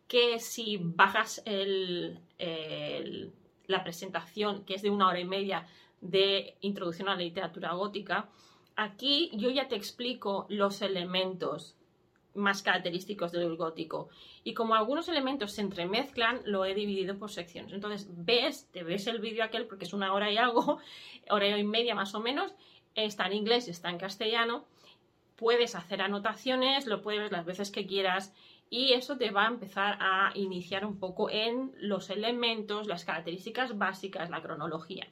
que 0.08 0.38
si 0.38 0.78
bajas 0.80 1.42
la 3.66 3.84
presentación, 3.84 4.64
que 4.64 4.74
es 4.74 4.82
de 4.82 4.90
una 4.90 5.08
hora 5.08 5.20
y 5.20 5.24
media 5.24 5.66
de 6.00 6.56
introducción 6.60 7.08
a 7.08 7.14
la 7.14 7.22
literatura 7.22 7.72
gótica, 7.74 8.28
aquí 8.76 9.30
yo 9.34 9.50
ya 9.50 9.68
te 9.68 9.76
explico 9.76 10.46
los 10.48 10.82
elementos 10.82 11.76
más 12.34 12.62
característicos 12.62 13.32
del 13.32 13.56
gótico. 13.56 14.08
Y 14.44 14.54
como 14.54 14.74
algunos 14.74 15.08
elementos 15.08 15.52
se 15.52 15.62
entremezclan, 15.62 16.40
lo 16.44 16.64
he 16.64 16.74
dividido 16.74 17.18
por 17.18 17.30
secciones. 17.30 17.72
Entonces, 17.72 18.08
ves, 18.10 18.68
te 18.72 18.82
ves 18.82 19.06
el 19.06 19.20
vídeo 19.20 19.44
aquel 19.44 19.66
porque 19.66 19.84
es 19.84 19.92
una 19.92 20.12
hora 20.12 20.30
y 20.30 20.36
algo, 20.36 20.78
hora 21.30 21.58
y 21.58 21.64
media 21.64 21.94
más 21.94 22.14
o 22.14 22.20
menos, 22.20 22.52
está 22.94 23.26
en 23.26 23.34
inglés, 23.34 23.68
está 23.68 23.90
en 23.90 23.98
castellano, 23.98 24.64
puedes 25.36 25.74
hacer 25.74 26.02
anotaciones, 26.02 26.86
lo 26.86 27.02
puedes 27.02 27.20
ver 27.22 27.32
las 27.32 27.46
veces 27.46 27.70
que 27.70 27.86
quieras 27.86 28.34
y 28.68 28.92
eso 28.92 29.16
te 29.16 29.30
va 29.30 29.44
a 29.44 29.48
empezar 29.48 29.98
a 30.00 30.30
iniciar 30.34 30.86
un 30.86 30.98
poco 30.98 31.28
en 31.28 31.72
los 31.78 32.08
elementos, 32.10 32.86
las 32.86 33.04
características 33.04 33.76
básicas, 33.76 34.30
la 34.30 34.42
cronología. 34.42 35.08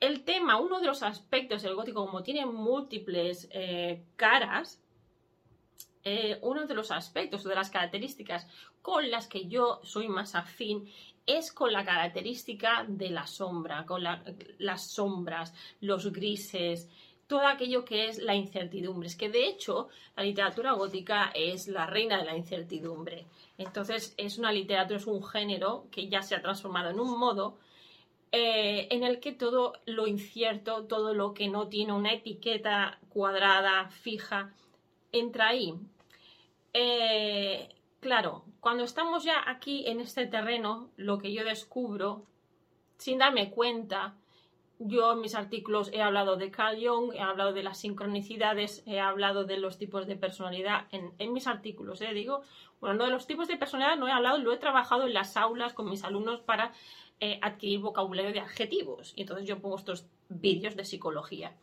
El 0.00 0.24
tema, 0.24 0.60
uno 0.60 0.80
de 0.80 0.86
los 0.86 1.02
aspectos 1.02 1.62
del 1.62 1.76
gótico, 1.76 2.04
como 2.04 2.22
tiene 2.22 2.44
múltiples 2.46 3.48
eh, 3.52 4.02
caras, 4.16 4.82
eh, 6.04 6.38
uno 6.42 6.66
de 6.66 6.74
los 6.74 6.90
aspectos 6.90 7.44
o 7.44 7.48
de 7.48 7.54
las 7.54 7.70
características 7.70 8.46
con 8.82 9.10
las 9.10 9.26
que 9.26 9.46
yo 9.46 9.80
soy 9.82 10.08
más 10.08 10.34
afín 10.34 10.86
es 11.26 11.52
con 11.52 11.72
la 11.72 11.84
característica 11.84 12.84
de 12.86 13.08
la 13.08 13.26
sombra, 13.26 13.86
con 13.86 14.02
las 14.58 14.90
sombras, 14.90 15.54
los 15.80 16.12
grises, 16.12 16.90
todo 17.26 17.46
aquello 17.46 17.84
que 17.84 18.06
es 18.08 18.18
la 18.18 18.34
incertidumbre. 18.34 19.08
Es 19.08 19.16
que 19.16 19.30
de 19.30 19.46
hecho 19.46 19.88
la 20.16 20.22
literatura 20.22 20.72
gótica 20.72 21.32
es 21.34 21.68
la 21.68 21.86
reina 21.86 22.18
de 22.18 22.26
la 22.26 22.36
incertidumbre. 22.36 23.26
Entonces 23.56 24.14
es 24.16 24.38
una 24.38 24.52
literatura, 24.52 24.98
es 24.98 25.06
un 25.06 25.24
género 25.24 25.86
que 25.90 26.08
ya 26.08 26.22
se 26.22 26.34
ha 26.34 26.42
transformado 26.42 26.90
en 26.90 27.00
un 27.00 27.18
modo 27.18 27.58
eh, 28.32 28.88
en 28.90 29.04
el 29.04 29.20
que 29.20 29.32
todo 29.32 29.74
lo 29.86 30.06
incierto, 30.06 30.84
todo 30.84 31.14
lo 31.14 31.32
que 31.32 31.48
no 31.48 31.68
tiene 31.68 31.92
una 31.92 32.12
etiqueta 32.12 32.98
cuadrada, 33.08 33.88
fija, 33.88 34.52
entra 35.12 35.48
ahí. 35.48 35.72
Eh, 36.74 37.68
claro, 38.00 38.44
cuando 38.60 38.82
estamos 38.82 39.22
ya 39.24 39.48
aquí 39.48 39.84
en 39.86 40.00
este 40.00 40.26
terreno, 40.26 40.90
lo 40.96 41.18
que 41.18 41.32
yo 41.32 41.44
descubro, 41.44 42.26
sin 42.98 43.18
darme 43.18 43.50
cuenta, 43.50 44.16
yo 44.80 45.12
en 45.12 45.20
mis 45.20 45.36
artículos 45.36 45.88
he 45.92 46.02
hablado 46.02 46.36
de 46.36 46.50
Carl 46.50 46.76
Jung, 46.84 47.14
he 47.14 47.20
hablado 47.20 47.52
de 47.52 47.62
las 47.62 47.78
sincronicidades, 47.78 48.82
he 48.86 48.98
hablado 48.98 49.44
de 49.44 49.56
los 49.56 49.78
tipos 49.78 50.08
de 50.08 50.16
personalidad 50.16 50.86
en, 50.90 51.32
mis 51.32 51.46
artículos, 51.46 52.00
¿eh? 52.00 52.12
digo, 52.12 52.42
bueno, 52.80 52.96
no 52.96 53.04
de 53.04 53.10
los 53.12 53.28
tipos 53.28 53.46
de 53.46 53.56
personalidad 53.56 53.96
no 53.96 54.08
he 54.08 54.12
hablado, 54.12 54.38
lo 54.38 54.52
he 54.52 54.58
trabajado 54.58 55.06
en 55.06 55.14
las 55.14 55.36
aulas 55.36 55.74
con 55.74 55.88
mis 55.88 56.02
alumnos 56.02 56.40
para 56.40 56.72
eh, 57.20 57.38
adquirir 57.40 57.80
vocabulario 57.80 58.32
de 58.32 58.40
adjetivos. 58.40 59.12
Y 59.14 59.22
entonces 59.22 59.46
yo 59.46 59.60
pongo 59.60 59.76
estos 59.76 60.06
vídeos 60.28 60.74
de 60.74 60.84
psicología, 60.84 61.54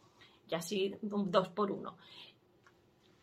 y 0.49 0.55
así 0.55 0.95
dos 1.01 1.49
por 1.49 1.71
uno. 1.71 1.97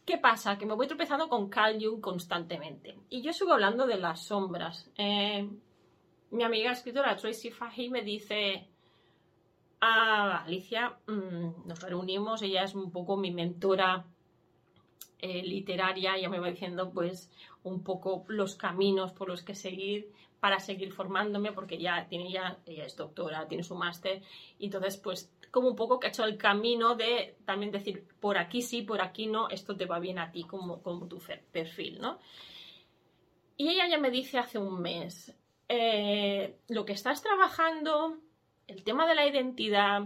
¿Qué 0.09 0.17
pasa? 0.17 0.57
Que 0.57 0.65
me 0.65 0.73
voy 0.73 0.87
tropezando 0.87 1.29
con 1.29 1.50
Carl 1.50 1.77
Jung 1.79 2.00
constantemente. 2.00 2.97
Y 3.11 3.21
yo 3.21 3.31
sigo 3.35 3.53
hablando 3.53 3.87
de 3.87 3.99
las 3.99 4.25
sombras. 4.25 4.91
Eh, 4.97 5.47
mi 6.31 6.45
amiga 6.45 6.73
escritora 6.73 7.15
Tracy 7.15 7.50
Fahey 7.50 7.91
me 7.91 8.00
dice, 8.00 8.67
ah, 9.83 10.45
Alicia, 10.47 10.97
mm, 11.07 11.69
nos 11.69 11.83
reunimos, 11.83 12.41
ella 12.41 12.62
es 12.62 12.75
un 12.75 12.91
poco 12.91 13.19
mi 13.19 13.31
mentora 13.33 14.07
eh, 15.19 15.43
literaria, 15.43 16.17
ella 16.17 16.31
me 16.31 16.41
va 16.41 16.49
diciendo 16.49 16.91
pues 16.91 17.31
un 17.62 17.85
poco 17.85 18.25
los 18.29 18.55
caminos 18.55 19.12
por 19.12 19.29
los 19.29 19.43
que 19.43 19.55
seguir 19.55 20.11
para 20.40 20.61
seguir 20.61 20.92
formándome, 20.92 21.52
porque 21.52 21.78
ya 21.78 22.07
tiene 22.09 22.30
ya, 22.30 22.59
ella 22.66 22.85
es 22.85 22.97
doctora, 22.97 23.49
tiene 23.49 23.64
su 23.64 23.75
máster, 23.75 24.23
y 24.59 24.66
entonces 24.66 24.97
pues 24.97 25.33
como 25.50 25.68
un 25.68 25.76
poco 25.76 25.99
que 25.99 26.07
ha 26.07 26.11
hecho 26.11 26.25
el 26.25 26.37
camino 26.37 26.95
de 26.95 27.37
también 27.45 27.73
decir, 27.73 28.07
por 28.21 28.38
aquí 28.38 28.62
sí, 28.62 28.83
por 28.83 29.00
aquí 29.00 29.26
no, 29.26 29.49
esto 29.49 29.76
te 29.76 29.87
va 29.87 29.99
bien 29.99 30.18
a 30.18 30.30
ti 30.30 30.45
como, 30.45 30.83
como 30.83 31.07
tu 31.07 31.21
perfil, 31.50 32.00
¿no? 32.00 32.18
Y 33.57 33.68
ella 33.71 33.88
ya 33.88 33.99
me 33.99 34.11
dice 34.11 34.38
hace 34.38 34.59
un 34.59 34.80
mes, 34.80 35.35
eh, 35.68 36.59
lo 36.68 36.85
que 36.85 36.92
estás 36.92 37.23
trabajando, 37.23 38.18
el 38.66 38.85
tema 38.85 39.07
de 39.07 39.14
la 39.14 39.26
identidad, 39.26 40.02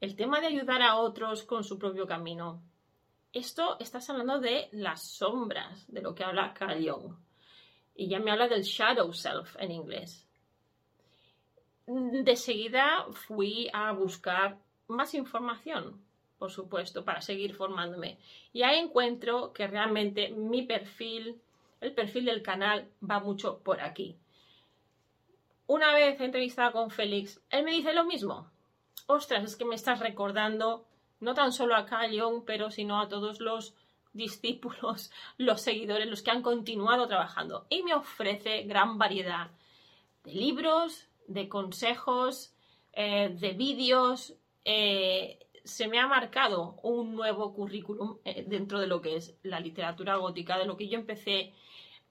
el 0.00 0.16
tema 0.16 0.40
de 0.40 0.46
ayudar 0.46 0.82
a 0.82 0.96
otros 0.96 1.42
con 1.42 1.64
su 1.64 1.78
propio 1.78 2.06
camino, 2.06 2.62
esto 3.32 3.76
estás 3.80 4.08
hablando 4.08 4.38
de 4.40 4.68
las 4.72 5.02
sombras 5.02 5.86
de 5.88 6.00
lo 6.00 6.14
que 6.14 6.24
habla 6.24 6.54
Carl. 6.54 7.18
Y 7.96 8.08
ya 8.08 8.18
me 8.18 8.30
habla 8.30 8.48
del 8.48 8.62
shadow 8.62 9.12
self 9.12 9.56
en 9.58 9.70
inglés. 9.70 10.26
De 11.86 12.36
seguida 12.36 13.06
fui 13.12 13.70
a 13.72 13.92
buscar 13.92 14.58
más 14.88 15.14
información, 15.14 16.00
por 16.38 16.50
supuesto, 16.50 17.04
para 17.04 17.20
seguir 17.20 17.54
formándome. 17.54 18.18
Y 18.52 18.62
ahí 18.62 18.78
encuentro 18.78 19.52
que 19.52 19.66
realmente 19.66 20.30
mi 20.30 20.62
perfil, 20.62 21.40
el 21.80 21.92
perfil 21.92 22.24
del 22.26 22.42
canal, 22.42 22.88
va 23.08 23.20
mucho 23.20 23.58
por 23.60 23.80
aquí. 23.80 24.16
Una 25.68 25.92
vez 25.94 26.20
entrevistada 26.20 26.72
con 26.72 26.90
Félix, 26.90 27.40
él 27.50 27.64
me 27.64 27.72
dice 27.72 27.92
lo 27.92 28.04
mismo. 28.04 28.50
Ostras, 29.06 29.44
es 29.44 29.56
que 29.56 29.64
me 29.64 29.74
estás 29.74 30.00
recordando 30.00 30.84
no 31.20 31.34
tan 31.34 31.52
solo 31.52 31.74
a 31.74 31.86
Carl 31.86 32.42
pero 32.44 32.70
sino 32.70 33.00
a 33.00 33.08
todos 33.08 33.40
los 33.40 33.74
discípulos, 34.16 35.10
los 35.38 35.60
seguidores, 35.60 36.08
los 36.08 36.22
que 36.22 36.30
han 36.30 36.42
continuado 36.42 37.06
trabajando. 37.06 37.66
Y 37.68 37.82
me 37.82 37.94
ofrece 37.94 38.62
gran 38.62 38.98
variedad 38.98 39.50
de 40.24 40.32
libros, 40.32 41.08
de 41.26 41.48
consejos, 41.48 42.54
eh, 42.92 43.28
de 43.38 43.52
vídeos. 43.52 44.34
Eh, 44.64 45.38
se 45.64 45.88
me 45.88 45.98
ha 45.98 46.06
marcado 46.06 46.76
un 46.82 47.14
nuevo 47.14 47.52
currículum 47.52 48.18
eh, 48.24 48.44
dentro 48.46 48.80
de 48.80 48.86
lo 48.86 49.00
que 49.00 49.16
es 49.16 49.36
la 49.42 49.60
literatura 49.60 50.16
gótica, 50.16 50.58
de 50.58 50.66
lo 50.66 50.76
que 50.76 50.88
yo 50.88 50.98
empecé 50.98 51.52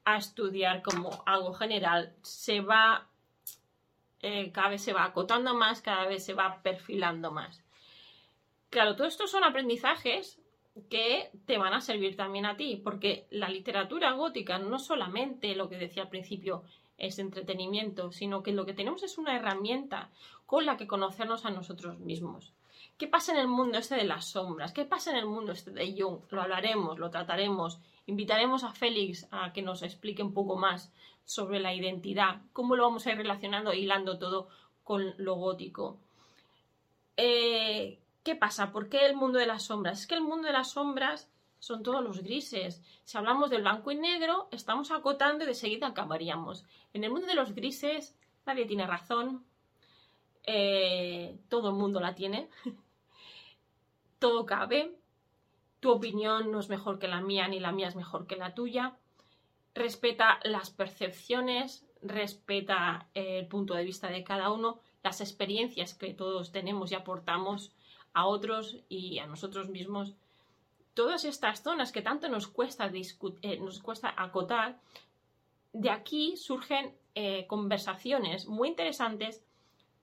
a 0.04 0.18
estudiar 0.18 0.82
como 0.82 1.24
algo 1.26 1.54
general. 1.54 2.16
Se 2.22 2.62
va, 2.62 3.10
cada 4.54 4.70
vez 4.70 4.82
se 4.84 4.94
va 4.94 5.06
acotando 5.06 5.54
más, 5.56 5.82
cada 5.82 6.06
vez 6.06 6.26
se 6.26 6.34
va 6.34 6.62
perfilando 6.62 7.32
más. 7.32 7.64
Claro, 8.70 8.96
todo 8.96 9.08
esto 9.08 9.26
son 9.28 9.44
aprendizajes 9.44 10.40
que 10.90 11.32
te 11.46 11.58
van 11.58 11.74
a 11.74 11.82
servir 11.82 12.16
también 12.16 12.46
a 12.46 12.58
ti, 12.58 12.82
porque 12.84 13.28
la 13.32 13.50
literatura 13.50 14.12
gótica 14.12 14.58
no 14.60 14.80
solamente 14.80 15.56
lo 15.56 15.70
que 15.70 15.78
decía 15.78 16.04
al 16.04 16.10
principio 16.10 16.64
es 16.98 17.20
entretenimiento, 17.20 18.12
sino 18.12 18.44
que 18.44 18.52
lo 18.52 18.66
que 18.66 18.74
tenemos 18.74 19.04
es 19.04 19.18
una 19.18 19.36
herramienta 19.36 20.10
con 20.46 20.66
la 20.66 20.78
que 20.78 20.88
conocernos 20.88 21.46
a 21.46 21.50
nosotros 21.50 22.00
mismos. 22.00 22.54
¿Qué 22.98 23.08
pasa 23.08 23.34
en 23.34 23.40
el 23.40 23.48
mundo 23.48 23.78
este 23.78 23.96
de 23.96 24.06
las 24.06 24.26
sombras? 24.26 24.72
¿Qué 24.72 24.86
pasa 24.86 25.12
en 25.12 25.18
el 25.18 25.26
mundo 25.26 25.52
este 25.52 25.72
de 25.72 25.96
Jung? 25.98 26.20
Lo 26.30 26.42
hablaremos, 26.42 26.98
lo 26.98 27.10
trataremos. 27.10 27.80
Invitaremos 28.06 28.64
a 28.64 28.72
Félix 28.72 29.28
a 29.32 29.52
que 29.52 29.62
nos 29.62 29.84
explique 29.84 30.24
un 30.24 30.34
poco 30.34 30.56
más 30.56 30.94
sobre 31.26 31.60
la 31.60 31.74
identidad, 31.74 32.42
cómo 32.54 32.76
lo 32.76 32.84
vamos 32.84 33.06
a 33.06 33.12
ir 33.12 33.18
relacionando, 33.18 33.74
hilando 33.74 34.18
todo 34.20 34.48
con 34.84 35.14
lo 35.18 35.36
gótico. 35.36 35.98
Eh, 37.18 37.98
¿Qué 38.26 38.36
pasa? 38.36 38.72
¿Por 38.72 38.90
qué 38.90 39.06
el 39.06 39.16
mundo 39.16 39.38
de 39.38 39.46
las 39.46 39.66
sombras? 39.66 40.02
Es 40.02 40.08
que 40.08 40.16
el 40.16 40.22
mundo 40.22 40.48
de 40.48 40.54
las 40.54 40.72
sombras 40.72 41.30
son 41.60 41.84
todos 41.84 42.04
los 42.04 42.24
grises. 42.24 42.82
Si 43.04 43.20
hablamos 43.20 43.52
del 43.52 43.62
blanco 43.62 43.92
y 43.92 43.98
negro, 43.98 44.50
estamos 44.52 44.90
acotando 44.90 45.44
y 45.44 45.48
de 45.48 45.54
seguida 45.54 45.86
acabaríamos. 45.86 46.66
En 46.96 47.04
el 47.04 47.12
mundo 47.12 47.28
de 47.28 47.36
los 47.36 47.54
grises, 47.54 48.18
nadie 48.48 48.66
tiene 48.66 48.88
razón. 48.88 49.46
Eh, 50.42 51.38
todo 51.50 51.70
el 51.70 51.76
mundo 51.76 52.00
la 52.00 52.16
tiene. 52.16 52.50
todo 54.20 54.44
cabe. 54.48 54.96
Tu 55.80 55.92
opinión 55.92 56.52
no 56.52 56.60
es 56.60 56.68
mejor 56.68 56.98
que 56.98 57.08
la 57.08 57.22
mía, 57.22 57.48
ni 57.48 57.60
la 57.60 57.72
mía 57.72 57.90
es 57.90 57.96
mejor 57.96 58.26
que 58.26 58.38
la 58.38 58.56
tuya. 58.56 58.96
Respeta 59.76 60.40
las 60.44 60.72
percepciones, 60.72 61.86
respeta 62.02 63.08
el 63.14 63.46
punto 63.46 63.76
de 63.76 63.84
vista 63.84 64.08
de 64.08 64.24
cada 64.24 64.50
uno, 64.50 64.80
las 65.04 65.22
experiencias 65.22 65.94
que 65.94 66.16
todos 66.16 66.52
tenemos 66.52 66.92
y 66.92 66.96
aportamos 66.96 67.72
a 68.16 68.26
otros 68.26 68.78
y 68.90 69.20
a 69.20 69.28
nosotros 69.28 69.70
mismos, 69.70 70.14
todas 70.94 71.26
estas 71.26 71.62
zonas 71.62 71.92
que 71.92 72.02
tanto 72.02 72.30
nos 72.30 72.48
cuesta, 72.48 72.90
eh, 73.42 73.60
nos 73.60 73.82
cuesta 73.82 74.14
acotar, 74.18 74.80
de 75.74 75.90
aquí 75.92 76.38
surgen 76.38 76.96
eh, 77.14 77.46
conversaciones 77.46 78.48
muy 78.48 78.70
interesantes 78.70 79.44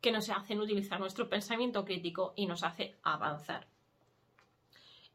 que 0.02 0.12
nos 0.12 0.28
hacen 0.28 0.60
utilizar 0.60 1.00
nuestro 1.00 1.28
pensamiento 1.30 1.84
crítico 1.84 2.34
y 2.36 2.46
nos 2.46 2.62
hace 2.62 2.94
avanzar. 3.02 3.66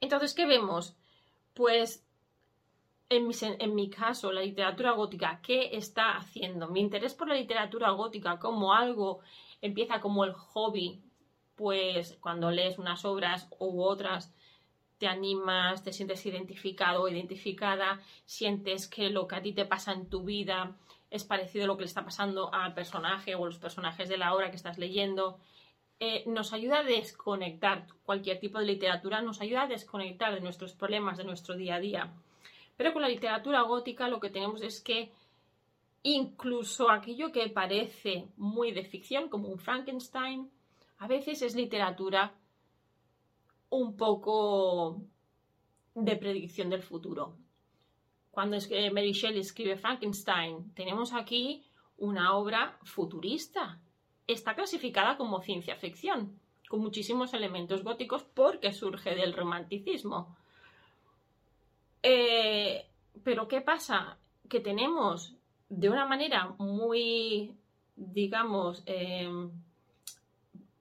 Entonces, 0.01 0.33
¿qué 0.33 0.47
vemos? 0.47 0.95
Pues 1.53 2.03
en 3.09 3.27
mi, 3.27 3.33
en 3.41 3.75
mi, 3.75 3.89
caso, 3.91 4.31
la 4.31 4.41
literatura 4.41 4.91
gótica, 4.93 5.39
¿qué 5.43 5.69
está 5.77 6.17
haciendo? 6.17 6.67
Mi 6.67 6.79
interés 6.79 7.13
por 7.13 7.27
la 7.27 7.35
literatura 7.35 7.91
gótica 7.91 8.39
como 8.39 8.73
algo 8.73 9.19
empieza 9.61 10.01
como 10.01 10.23
el 10.23 10.33
hobby 10.33 10.99
pues 11.57 12.17
cuando 12.21 12.51
lees 12.51 12.77
unas 12.77 13.03
obras 13.03 13.49
u 13.59 13.81
otras 13.81 14.33
te 14.97 15.07
animas, 15.07 15.83
te 15.83 15.91
sientes 15.91 16.25
identificado 16.25 17.03
o 17.03 17.07
identificada, 17.07 17.99
sientes 18.25 18.87
que 18.87 19.09
lo 19.09 19.27
que 19.27 19.35
a 19.35 19.41
ti 19.41 19.53
te 19.53 19.65
pasa 19.65 19.91
en 19.91 20.09
tu 20.09 20.23
vida 20.23 20.75
es 21.11 21.23
parecido 21.23 21.65
a 21.65 21.67
lo 21.67 21.75
que 21.75 21.83
le 21.83 21.87
está 21.87 22.03
pasando 22.03 22.53
al 22.53 22.73
personaje 22.73 23.35
o 23.35 23.45
los 23.45 23.59
personajes 23.59 24.09
de 24.09 24.17
la 24.17 24.33
obra 24.33 24.49
que 24.49 24.55
estás 24.55 24.77
leyendo. 24.77 25.39
Eh, 25.99 26.23
nos 26.27 26.53
ayuda 26.53 26.79
a 26.79 26.83
desconectar, 26.83 27.87
cualquier 28.03 28.39
tipo 28.39 28.59
de 28.59 28.65
literatura 28.65 29.21
nos 29.21 29.41
ayuda 29.41 29.63
a 29.63 29.67
desconectar 29.67 30.33
de 30.33 30.41
nuestros 30.41 30.73
problemas, 30.73 31.17
de 31.17 31.23
nuestro 31.23 31.55
día 31.55 31.75
a 31.75 31.79
día. 31.79 32.13
Pero 32.75 32.93
con 32.93 33.01
la 33.01 33.09
literatura 33.09 33.61
gótica 33.61 34.07
lo 34.07 34.19
que 34.19 34.29
tenemos 34.29 34.61
es 34.61 34.81
que 34.81 35.11
incluso 36.03 36.89
aquello 36.89 37.31
que 37.31 37.49
parece 37.49 38.27
muy 38.37 38.71
de 38.71 38.83
ficción, 38.83 39.29
como 39.29 39.47
un 39.47 39.59
Frankenstein, 39.59 40.51
a 40.99 41.07
veces 41.07 41.41
es 41.41 41.55
literatura 41.55 42.33
un 43.69 43.95
poco 43.95 45.01
de 45.93 46.15
predicción 46.15 46.69
del 46.69 46.83
futuro. 46.83 47.37
Cuando 48.31 48.57
Mary 48.93 49.13
Shelley 49.13 49.39
escribe 49.39 49.77
Frankenstein, 49.77 50.73
tenemos 50.73 51.13
aquí 51.13 51.63
una 51.97 52.35
obra 52.35 52.77
futurista. 52.83 53.79
Está 54.27 54.53
clasificada 54.55 55.17
como 55.17 55.41
ciencia 55.41 55.75
ficción, 55.75 56.39
con 56.69 56.81
muchísimos 56.81 57.33
elementos 57.33 57.83
góticos 57.83 58.23
porque 58.23 58.73
surge 58.73 59.15
del 59.15 59.33
romanticismo. 59.33 60.37
Eh, 62.03 62.85
pero 63.23 63.47
¿qué 63.47 63.61
pasa? 63.61 64.17
Que 64.47 64.59
tenemos 64.59 65.35
de 65.69 65.89
una 65.89 66.05
manera 66.05 66.55
muy, 66.59 67.55
digamos, 67.95 68.83
em, 68.85 69.51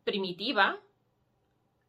primitiva 0.07 0.81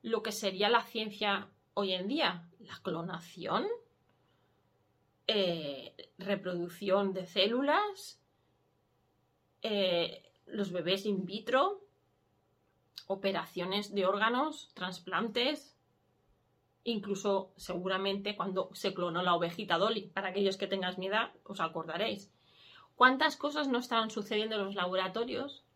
lo 0.02 0.24
que 0.24 0.32
sería 0.32 0.70
la 0.70 0.82
ciencia 0.82 1.50
hoy 1.76 1.94
en 1.94 2.08
día, 2.08 2.50
la 2.60 2.80
clonación, 2.82 3.68
eh, 5.28 5.94
reproducción 6.18 7.14
de 7.14 7.28
células, 7.28 8.20
eh, 9.62 10.24
los 10.48 10.72
bebés 10.72 11.06
in 11.06 11.26
vitro, 11.26 11.86
operaciones 13.06 13.94
de 13.94 14.08
órganos, 14.08 14.72
trasplantes, 14.74 15.78
incluso 16.86 17.54
seguramente 17.56 18.36
cuando 18.36 18.72
se 18.74 18.96
clonó 18.96 19.22
la 19.22 19.36
ovejita 19.36 19.78
Dolly, 19.78 20.08
para 20.08 20.30
aquellos 20.30 20.58
que 20.58 20.66
tengáis 20.66 20.98
mi 20.98 21.06
edad, 21.06 21.34
os 21.44 21.60
acordaréis. 21.60 22.34
¿Cuántas 22.96 23.38
cosas 23.38 23.68
no 23.68 23.78
estaban 23.78 24.10
sucediendo 24.10 24.56
en 24.56 24.66
los 24.66 24.74
laboratorios 24.74 25.67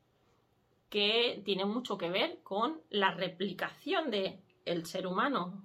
que 0.92 1.42
tiene 1.46 1.64
mucho 1.64 1.98
que 1.98 2.10
ver 2.10 2.40
con 2.44 2.82
la 2.90 3.12
replicación 3.12 4.12
del 4.12 4.42
el 4.66 4.86
ser 4.86 5.08
humano. 5.08 5.64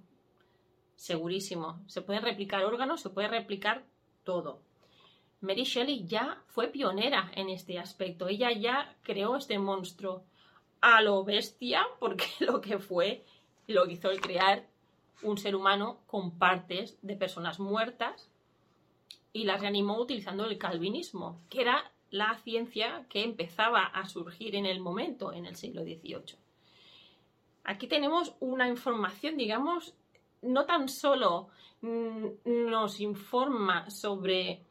Segurísimo. 0.94 1.82
Se 1.88 2.00
pueden 2.00 2.22
replicar 2.22 2.64
órganos, 2.64 3.00
se 3.00 3.10
puede 3.10 3.26
replicar 3.26 3.84
todo. 4.22 4.62
Mary 5.40 5.64
Shelley 5.64 6.06
ya 6.06 6.44
fue 6.46 6.68
pionera 6.68 7.32
en 7.34 7.48
este 7.48 7.76
aspecto. 7.76 8.28
Ella 8.28 8.52
ya 8.52 8.96
creó 9.02 9.36
este 9.36 9.58
monstruo 9.58 10.22
a 10.80 11.02
lo 11.02 11.24
bestia, 11.24 11.84
porque 11.98 12.26
lo 12.38 12.60
que 12.60 12.78
fue, 12.78 13.24
lo 13.66 13.84
que 13.84 13.94
hizo 13.94 14.10
el 14.12 14.20
crear 14.20 14.64
un 15.22 15.38
ser 15.38 15.56
humano 15.56 16.02
con 16.06 16.38
partes 16.38 16.98
de 17.02 17.16
personas 17.16 17.58
muertas 17.58 18.30
y 19.32 19.42
las 19.42 19.60
reanimó 19.60 19.98
utilizando 19.98 20.44
el 20.44 20.56
calvinismo, 20.56 21.42
que 21.50 21.62
era 21.62 21.92
la 22.10 22.34
ciencia 22.44 23.06
que 23.08 23.22
empezaba 23.22 23.84
a 23.84 24.08
surgir 24.08 24.54
en 24.56 24.66
el 24.66 24.80
momento, 24.80 25.32
en 25.32 25.46
el 25.46 25.56
siglo 25.56 25.82
XVIII. 25.82 26.36
Aquí 27.64 27.88
tenemos 27.88 28.34
una 28.40 28.68
información, 28.68 29.36
digamos, 29.36 29.94
no 30.42 30.64
tan 30.66 30.88
solo 30.88 31.48
mm, 31.80 32.26
nos 32.44 33.00
informa 33.00 33.90
sobre 33.90 34.62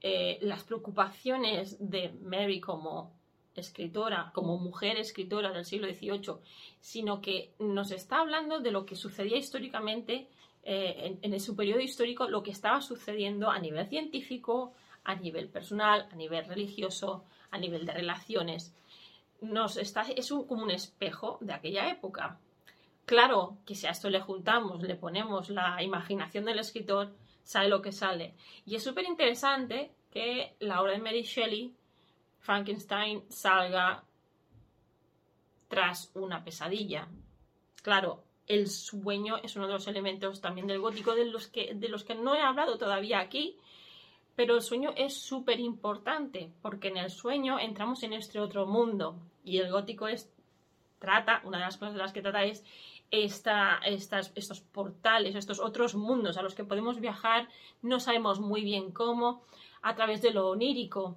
eh, 0.00 0.38
las 0.42 0.64
preocupaciones 0.64 1.76
de 1.78 2.10
Mary 2.22 2.60
como 2.60 3.12
escritora, 3.54 4.30
como 4.34 4.58
mujer 4.58 4.96
escritora 4.96 5.52
del 5.52 5.64
siglo 5.64 5.88
XVIII, 5.88 6.36
sino 6.80 7.20
que 7.20 7.52
nos 7.58 7.90
está 7.90 8.20
hablando 8.20 8.60
de 8.60 8.70
lo 8.70 8.84
que 8.86 8.96
sucedía 8.96 9.36
históricamente 9.36 10.28
eh, 10.62 11.18
en, 11.22 11.32
en, 11.32 11.40
su 11.40 11.56
periodo 11.56 11.80
histórico, 11.80 12.28
lo 12.28 12.42
que 12.42 12.50
estaba 12.50 12.80
sucediendo 12.80 13.50
a 13.50 13.58
nivel 13.58 13.86
científico, 13.88 14.74
a 15.08 15.14
nivel 15.14 15.48
personal, 15.48 16.06
a 16.12 16.16
nivel 16.16 16.44
religioso, 16.44 17.24
a 17.50 17.56
nivel 17.56 17.86
de 17.86 17.94
relaciones. 17.94 18.74
Nos 19.40 19.78
está, 19.78 20.02
es 20.02 20.30
un, 20.30 20.46
como 20.46 20.62
un 20.62 20.70
espejo 20.70 21.38
de 21.40 21.54
aquella 21.54 21.88
época. 21.88 22.38
Claro 23.06 23.56
que 23.64 23.74
si 23.74 23.86
a 23.86 23.90
esto 23.90 24.10
le 24.10 24.20
juntamos, 24.20 24.82
le 24.82 24.96
ponemos 24.96 25.48
la 25.48 25.82
imaginación 25.82 26.44
del 26.44 26.58
escritor, 26.58 27.14
sale 27.42 27.70
lo 27.70 27.80
que 27.80 27.90
sale. 27.90 28.34
Y 28.66 28.74
es 28.74 28.84
súper 28.84 29.06
interesante 29.06 29.92
que 30.10 30.54
la 30.60 30.82
obra 30.82 30.92
de 30.92 30.98
Mary 30.98 31.22
Shelley, 31.22 31.74
Frankenstein, 32.40 33.24
salga 33.30 34.04
tras 35.68 36.10
una 36.14 36.44
pesadilla. 36.44 37.08
Claro, 37.82 38.24
el 38.46 38.68
sueño 38.68 39.38
es 39.42 39.56
uno 39.56 39.68
de 39.68 39.72
los 39.72 39.86
elementos 39.86 40.42
también 40.42 40.66
del 40.66 40.80
gótico 40.80 41.14
de 41.14 41.24
los 41.24 41.48
que, 41.48 41.72
de 41.74 41.88
los 41.88 42.04
que 42.04 42.14
no 42.14 42.34
he 42.34 42.42
hablado 42.42 42.76
todavía 42.76 43.20
aquí, 43.20 43.56
pero 44.38 44.54
el 44.54 44.62
sueño 44.62 44.92
es 44.94 45.20
súper 45.20 45.58
importante 45.58 46.52
porque 46.62 46.86
en 46.86 46.96
el 46.96 47.10
sueño 47.10 47.58
entramos 47.58 48.04
en 48.04 48.12
este 48.12 48.38
otro 48.38 48.66
mundo 48.68 49.16
y 49.42 49.58
el 49.58 49.68
gótico 49.68 50.06
es, 50.06 50.30
trata, 51.00 51.42
una 51.42 51.58
de 51.58 51.64
las 51.64 51.76
cosas 51.76 51.94
de 51.94 51.98
las 51.98 52.12
que 52.12 52.22
trata 52.22 52.44
es 52.44 52.64
esta, 53.10 53.80
estas, 53.84 54.30
estos 54.36 54.60
portales, 54.60 55.34
estos 55.34 55.58
otros 55.58 55.96
mundos 55.96 56.38
a 56.38 56.42
los 56.42 56.54
que 56.54 56.62
podemos 56.62 57.00
viajar, 57.00 57.48
no 57.82 57.98
sabemos 57.98 58.38
muy 58.38 58.62
bien 58.62 58.92
cómo, 58.92 59.42
a 59.82 59.96
través 59.96 60.22
de 60.22 60.30
lo 60.30 60.50
onírico. 60.50 61.16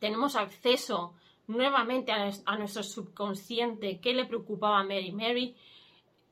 Tenemos 0.00 0.34
acceso 0.34 1.12
nuevamente 1.48 2.12
a, 2.12 2.56
nuestro 2.56 2.82
subconsciente. 2.82 4.00
¿Qué 4.00 4.14
le 4.14 4.24
preocupaba 4.24 4.80
a 4.80 4.84
Mary? 4.84 5.12
Mary 5.12 5.54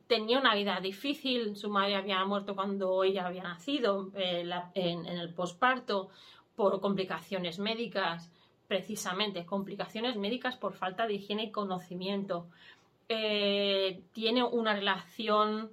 tenía 0.07 0.39
una 0.39 0.55
vida 0.55 0.81
difícil, 0.81 1.57
su 1.57 1.69
madre 1.71 1.97
había 1.97 2.25
muerto 2.25 2.55
cuando 2.55 3.03
ella 3.05 3.27
había 3.27 3.43
nacido 3.43 4.11
eh, 4.15 4.49
en, 4.75 5.07
el 5.07 5.35
posparto 5.35 6.11
por 6.55 6.81
complicaciones 6.81 7.59
médicas, 7.59 8.31
precisamente 8.69 9.45
complicaciones 9.45 10.17
médicas 10.17 10.57
por 10.57 10.75
falta 10.75 11.07
de 11.07 11.15
higiene 11.15 11.45
y 11.45 11.51
conocimiento. 11.51 12.47
Eh, 13.09 14.03
tiene 14.13 14.43
una 14.43 14.75
relación 14.75 15.71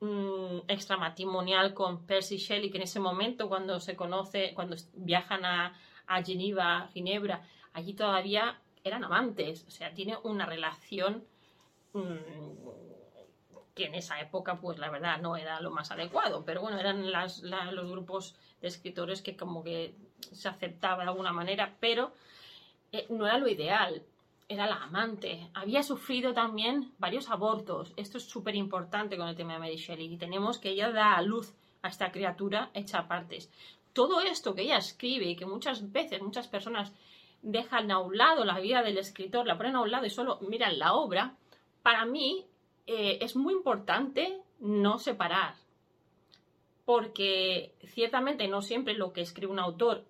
mm, 0.00 0.58
extramatrimonial 0.68 1.74
con 1.74 2.06
Percy 2.06 2.36
Shelley, 2.36 2.70
que 2.70 2.78
en 2.78 2.84
ese 2.84 3.00
momento, 3.00 3.48
cuando 3.48 3.80
se 3.80 3.96
conoce, 3.96 4.52
cuando 4.54 4.76
viajan 4.94 5.44
a, 5.44 5.74
a 6.06 6.22
Geneva, 6.22 6.88
Ginebra, 6.92 7.42
allí 7.72 7.94
todavía 7.94 8.60
eran 8.82 9.04
amantes, 9.04 9.64
o 9.66 9.70
sea, 9.70 9.92
tiene 9.92 10.16
una 10.22 10.46
relación 10.46 11.24
mm, 11.92 12.79
en 13.84 13.94
esa 13.94 14.20
época, 14.20 14.60
pues 14.60 14.78
la 14.78 14.90
verdad, 14.90 15.20
no 15.20 15.36
era 15.36 15.60
lo 15.60 15.70
más 15.70 15.90
adecuado, 15.90 16.44
pero 16.44 16.60
bueno, 16.60 16.78
eran 16.78 17.10
los 17.10 17.90
grupos 17.90 18.36
de 18.60 18.68
escritores 18.68 19.22
que 19.22 19.36
como 19.36 19.62
que 19.62 19.94
se 20.32 20.48
aceptaba 20.48 21.02
de 21.02 21.10
alguna 21.10 21.32
manera, 21.32 21.76
pero 21.80 22.12
eh, 22.92 23.06
no 23.08 23.26
era 23.26 23.38
lo 23.38 23.48
ideal, 23.48 24.02
era 24.48 24.66
la 24.66 24.82
amante. 24.82 25.48
Había 25.54 25.82
sufrido 25.82 26.34
también 26.34 26.92
varios 26.98 27.30
abortos, 27.30 27.92
esto 27.96 28.18
es 28.18 28.24
súper 28.24 28.54
importante 28.54 29.16
con 29.16 29.28
el 29.28 29.36
tema 29.36 29.54
de 29.54 29.58
Mary 29.60 29.76
Shelley, 29.76 30.12
y 30.12 30.16
tenemos 30.16 30.58
que 30.58 30.70
ella 30.70 30.90
da 30.90 31.16
a 31.16 31.22
luz 31.22 31.54
a 31.82 31.88
esta 31.88 32.12
criatura 32.12 32.70
hecha 32.74 32.98
a 32.98 33.08
partes. 33.08 33.50
Todo 33.92 34.20
esto 34.20 34.54
que 34.54 34.62
ella 34.62 34.76
escribe 34.76 35.26
y 35.26 35.36
que 35.36 35.46
muchas 35.46 35.92
veces 35.92 36.22
muchas 36.22 36.48
personas 36.48 36.92
dejan 37.42 37.90
a 37.90 37.98
un 37.98 38.16
lado 38.16 38.44
la 38.44 38.60
vida 38.60 38.82
del 38.82 38.98
escritor, 38.98 39.46
la 39.46 39.56
ponen 39.56 39.76
a 39.76 39.80
un 39.80 39.90
lado 39.90 40.06
y 40.06 40.10
solo 40.10 40.38
miran 40.42 40.78
la 40.78 40.94
obra, 40.94 41.36
para 41.82 42.04
mí 42.04 42.44
eh, 42.86 43.18
es 43.20 43.36
muy 43.36 43.54
importante 43.54 44.40
no 44.58 44.98
separar. 44.98 45.54
Porque 46.84 47.74
ciertamente 47.84 48.48
no 48.48 48.62
siempre 48.62 48.94
lo 48.94 49.12
que 49.12 49.20
escribe 49.20 49.52
un 49.52 49.58
autor 49.58 50.04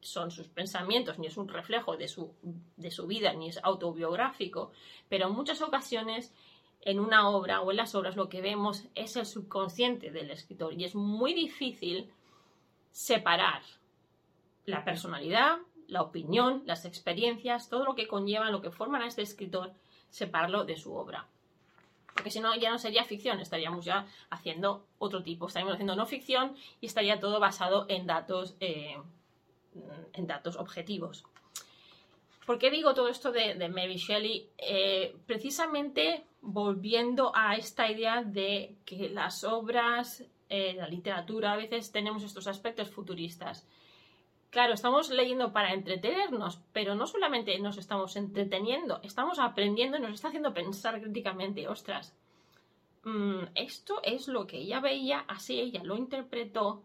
son 0.00 0.30
sus 0.30 0.48
pensamientos, 0.48 1.18
ni 1.18 1.26
es 1.26 1.36
un 1.36 1.48
reflejo 1.48 1.96
de 1.96 2.08
su, 2.08 2.32
de 2.76 2.90
su 2.90 3.06
vida, 3.06 3.32
ni 3.32 3.48
es 3.48 3.58
autobiográfico, 3.62 4.70
pero 5.08 5.26
en 5.26 5.34
muchas 5.34 5.62
ocasiones 5.62 6.32
en 6.82 7.00
una 7.00 7.28
obra 7.28 7.62
o 7.62 7.70
en 7.70 7.78
las 7.78 7.94
obras 7.94 8.16
lo 8.16 8.28
que 8.28 8.40
vemos 8.40 8.84
es 8.94 9.16
el 9.16 9.26
subconsciente 9.26 10.10
del 10.10 10.30
escritor 10.30 10.74
y 10.74 10.84
es 10.84 10.94
muy 10.94 11.34
difícil 11.34 12.12
separar 12.92 13.62
la 14.66 14.84
personalidad 14.84 15.58
la 15.88 16.02
opinión, 16.02 16.62
las 16.66 16.84
experiencias, 16.84 17.68
todo 17.68 17.84
lo 17.84 17.94
que 17.94 18.08
conlleva, 18.08 18.50
lo 18.50 18.60
que 18.60 18.70
forman 18.70 19.02
a 19.02 19.06
este 19.06 19.22
escritor, 19.22 19.72
separarlo 20.10 20.64
de 20.64 20.76
su 20.76 20.94
obra. 20.94 21.28
Porque 22.16 22.30
si 22.30 22.40
no, 22.40 22.56
ya 22.56 22.70
no 22.70 22.78
sería 22.78 23.04
ficción, 23.04 23.38
estaríamos 23.40 23.84
ya 23.84 24.06
haciendo 24.30 24.86
otro 24.98 25.22
tipo, 25.22 25.48
estaríamos 25.48 25.74
haciendo 25.74 25.94
no 25.94 26.06
ficción 26.06 26.56
y 26.80 26.86
estaría 26.86 27.20
todo 27.20 27.38
basado 27.38 27.84
en 27.90 28.06
datos, 28.06 28.56
eh, 28.58 28.96
en 30.14 30.26
datos 30.26 30.56
objetivos. 30.56 31.24
¿Por 32.46 32.58
qué 32.58 32.70
digo 32.70 32.94
todo 32.94 33.08
esto 33.08 33.32
de, 33.32 33.68
Mary 33.68 33.96
Shelley? 33.96 34.48
Eh, 34.56 35.14
precisamente 35.26 36.24
volviendo 36.40 37.32
a 37.34 37.56
esta 37.56 37.90
idea 37.90 38.22
de 38.22 38.76
que 38.86 39.10
las 39.10 39.44
obras, 39.44 40.24
eh, 40.48 40.74
la 40.74 40.88
literatura, 40.88 41.52
a 41.52 41.56
veces 41.56 41.92
tenemos 41.92 42.22
estos 42.22 42.46
aspectos 42.46 42.88
futuristas. 42.88 43.66
Claro, 44.56 44.72
estamos 44.72 45.10
leyendo 45.10 45.52
para 45.52 45.74
entretenernos, 45.74 46.62
pero 46.72 46.94
no 46.94 47.06
solamente 47.06 47.58
nos 47.58 47.76
estamos 47.76 48.16
entreteniendo, 48.16 49.00
estamos 49.02 49.38
aprendiendo 49.38 49.98
y 49.98 50.00
nos 50.00 50.12
está 50.12 50.28
haciendo 50.28 50.54
pensar 50.54 50.98
críticamente, 50.98 51.68
ostras, 51.68 52.16
mm, 53.04 53.48
esto 53.54 54.00
es 54.02 54.28
lo 54.28 54.46
que 54.46 54.56
ella 54.56 54.80
veía, 54.80 55.26
así 55.28 55.60
ella 55.60 55.82
lo 55.84 55.94
interpretó. 55.94 56.84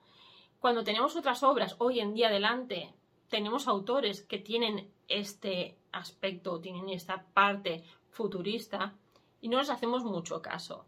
Cuando 0.59 0.83
tenemos 0.83 1.15
otras 1.15 1.43
obras 1.43 1.77
hoy 1.77 2.01
en 2.01 2.13
día 2.13 2.29
delante, 2.29 2.93
tenemos 3.29 3.69
autores 3.69 4.21
que 4.21 4.39
tienen 4.39 4.91
este 5.07 5.77
aspecto, 5.93 6.59
tienen 6.59 6.89
esta 6.89 7.23
parte 7.33 7.85
futurista 8.09 8.95
y 9.39 9.47
no 9.47 9.59
les 9.59 9.69
hacemos 9.69 10.03
mucho 10.03 10.41
caso. 10.41 10.83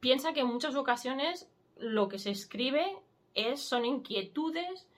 Piensa 0.00 0.32
que 0.32 0.40
en 0.40 0.48
muchas 0.48 0.74
ocasiones 0.74 1.48
lo 1.76 2.08
que 2.08 2.18
se 2.18 2.32
escribe 2.32 2.98
es, 3.34 3.60
son 3.60 3.84
inquietudes 3.84 4.88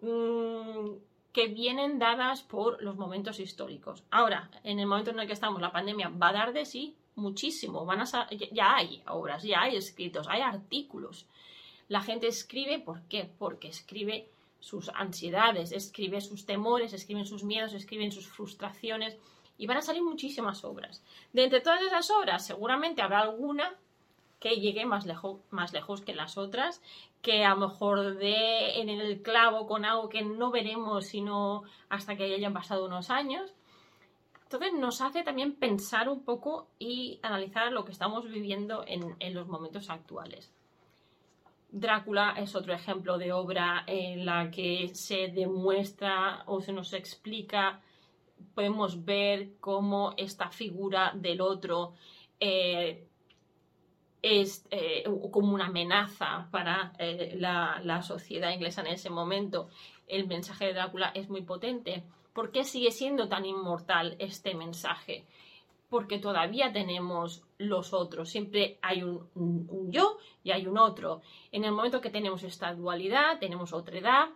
Mm, 0.00 0.98
que 1.32 1.48
vienen 1.48 1.98
dadas 1.98 2.42
por 2.42 2.82
los 2.82 2.96
momentos 2.96 3.38
históricos. 3.38 4.02
Ahora, 4.10 4.50
en 4.64 4.78
el 4.78 4.86
momento 4.86 5.10
en 5.10 5.20
el 5.20 5.26
que 5.26 5.32
estamos, 5.32 5.60
la 5.60 5.72
pandemia 5.72 6.08
va 6.08 6.30
a 6.30 6.32
dar 6.32 6.52
de 6.52 6.64
sí 6.64 6.96
muchísimo. 7.16 7.84
Van 7.84 8.00
a 8.00 8.28
ya 8.52 8.76
hay 8.76 9.02
obras, 9.08 9.42
ya 9.42 9.62
hay 9.62 9.76
escritos, 9.76 10.26
hay 10.28 10.40
artículos. 10.40 11.26
La 11.88 12.02
gente 12.02 12.26
escribe, 12.26 12.78
¿por 12.78 13.02
qué? 13.02 13.30
Porque 13.38 13.68
escribe 13.68 14.28
sus 14.60 14.88
ansiedades, 14.90 15.72
escribe 15.72 16.20
sus 16.20 16.46
temores, 16.46 16.92
escriben 16.92 17.26
sus 17.26 17.44
miedos, 17.44 17.74
escriben 17.74 18.12
sus 18.12 18.26
frustraciones 18.26 19.16
y 19.56 19.66
van 19.66 19.78
a 19.78 19.82
salir 19.82 20.02
muchísimas 20.02 20.64
obras. 20.64 21.02
De 21.32 21.44
entre 21.44 21.60
todas 21.60 21.82
esas 21.82 22.10
obras, 22.10 22.46
seguramente 22.46 23.02
habrá 23.02 23.20
alguna 23.20 23.74
que 24.40 24.56
llegue 24.56 24.86
más 24.86 25.04
lejos, 25.06 25.40
más 25.50 25.72
lejos 25.72 26.00
que 26.00 26.14
las 26.14 26.38
otras, 26.38 26.80
que 27.22 27.44
a 27.44 27.54
lo 27.54 27.68
mejor 27.68 28.16
dé 28.16 28.80
en 28.80 28.88
el 28.88 29.22
clavo 29.22 29.66
con 29.66 29.84
algo 29.84 30.08
que 30.08 30.22
no 30.22 30.50
veremos 30.50 31.06
sino 31.06 31.64
hasta 31.88 32.16
que 32.16 32.34
hayan 32.34 32.52
pasado 32.52 32.86
unos 32.86 33.10
años. 33.10 33.52
Entonces 34.44 34.72
nos 34.72 35.00
hace 35.00 35.22
también 35.22 35.56
pensar 35.56 36.08
un 36.08 36.24
poco 36.24 36.68
y 36.78 37.18
analizar 37.22 37.70
lo 37.70 37.84
que 37.84 37.92
estamos 37.92 38.24
viviendo 38.30 38.82
en, 38.86 39.14
en 39.18 39.34
los 39.34 39.46
momentos 39.46 39.90
actuales. 39.90 40.52
Drácula 41.70 42.34
es 42.38 42.54
otro 42.54 42.72
ejemplo 42.72 43.18
de 43.18 43.32
obra 43.32 43.84
en 43.86 44.24
la 44.24 44.50
que 44.50 44.90
se 44.94 45.28
demuestra 45.28 46.44
o 46.46 46.62
se 46.62 46.72
nos 46.72 46.94
explica, 46.94 47.82
podemos 48.54 49.04
ver 49.04 49.50
cómo 49.60 50.14
esta 50.16 50.50
figura 50.50 51.12
del 51.14 51.42
otro 51.42 51.92
eh, 52.40 53.07
es 54.22 54.66
eh, 54.70 55.04
como 55.30 55.54
una 55.54 55.66
amenaza 55.66 56.48
para 56.50 56.92
eh, 56.98 57.36
la, 57.38 58.02
sociedad 58.02 58.50
inglesa 58.50 58.80
en 58.80 58.88
ese 58.88 59.10
momento. 59.10 59.68
El 60.06 60.26
mensaje 60.26 60.66
de 60.66 60.74
Drácula 60.74 61.12
es 61.14 61.28
muy 61.28 61.42
potente. 61.42 62.02
¿Por 62.32 62.50
qué 62.50 62.64
sigue 62.64 62.90
siendo 62.90 63.28
tan 63.28 63.44
inmortal 63.44 64.16
este 64.18 64.54
mensaje? 64.54 65.24
Porque 65.88 66.18
todavía 66.18 66.72
tenemos 66.72 67.42
los 67.58 67.92
otros. 67.92 68.28
Siempre 68.28 68.78
hay 68.82 69.02
un, 69.02 69.28
un 69.34 69.90
yo 69.90 70.18
y 70.42 70.50
hay 70.50 70.66
un 70.66 70.78
otro. 70.78 71.22
En 71.52 71.64
el 71.64 71.72
momento 71.72 72.00
que 72.00 72.10
tenemos 72.10 72.42
esta 72.42 72.74
dualidad, 72.74 73.38
tenemos 73.38 73.72
otra 73.72 73.98
edad, 73.98 74.28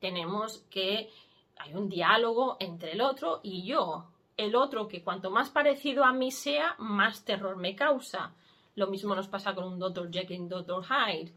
tenemos 0.00 0.64
que 0.70 1.10
hay 1.56 1.74
un 1.74 1.88
diálogo 1.88 2.56
entre 2.60 2.92
el 2.92 3.00
otro 3.00 3.40
y 3.42 3.64
yo. 3.64 4.06
El 4.36 4.54
otro 4.54 4.86
que 4.86 5.02
cuanto 5.02 5.30
más 5.30 5.50
parecido 5.50 6.04
a 6.04 6.12
mí 6.12 6.30
sea, 6.30 6.76
más 6.78 7.24
terror 7.24 7.56
me 7.56 7.74
causa 7.74 8.34
lo 8.78 8.86
mismo 8.86 9.14
nos 9.14 9.28
pasa 9.28 9.54
con 9.54 9.64
un 9.64 9.78
Dr. 9.78 10.10
Jekyll 10.10 10.48
Dr. 10.48 10.84
Hyde. 10.84 11.32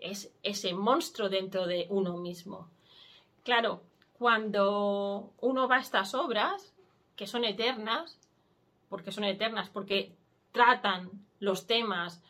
Es 0.00 0.32
ese 0.42 0.72
monstruo 0.72 1.28
dentro 1.28 1.66
de 1.66 1.86
uno 1.90 2.16
mismo. 2.16 2.68
Claro, 3.44 3.82
cuando 4.18 5.32
uno 5.40 5.68
va 5.68 5.76
a 5.76 5.80
estas 5.80 6.14
obras, 6.14 6.74
que 7.16 7.26
son 7.26 7.44
eternas, 7.44 8.18
porque 8.88 9.12
son 9.12 9.24
eternas, 9.24 9.68
porque 9.68 10.12
tratan 10.52 11.10
los 11.38 11.66
temas 11.66 12.22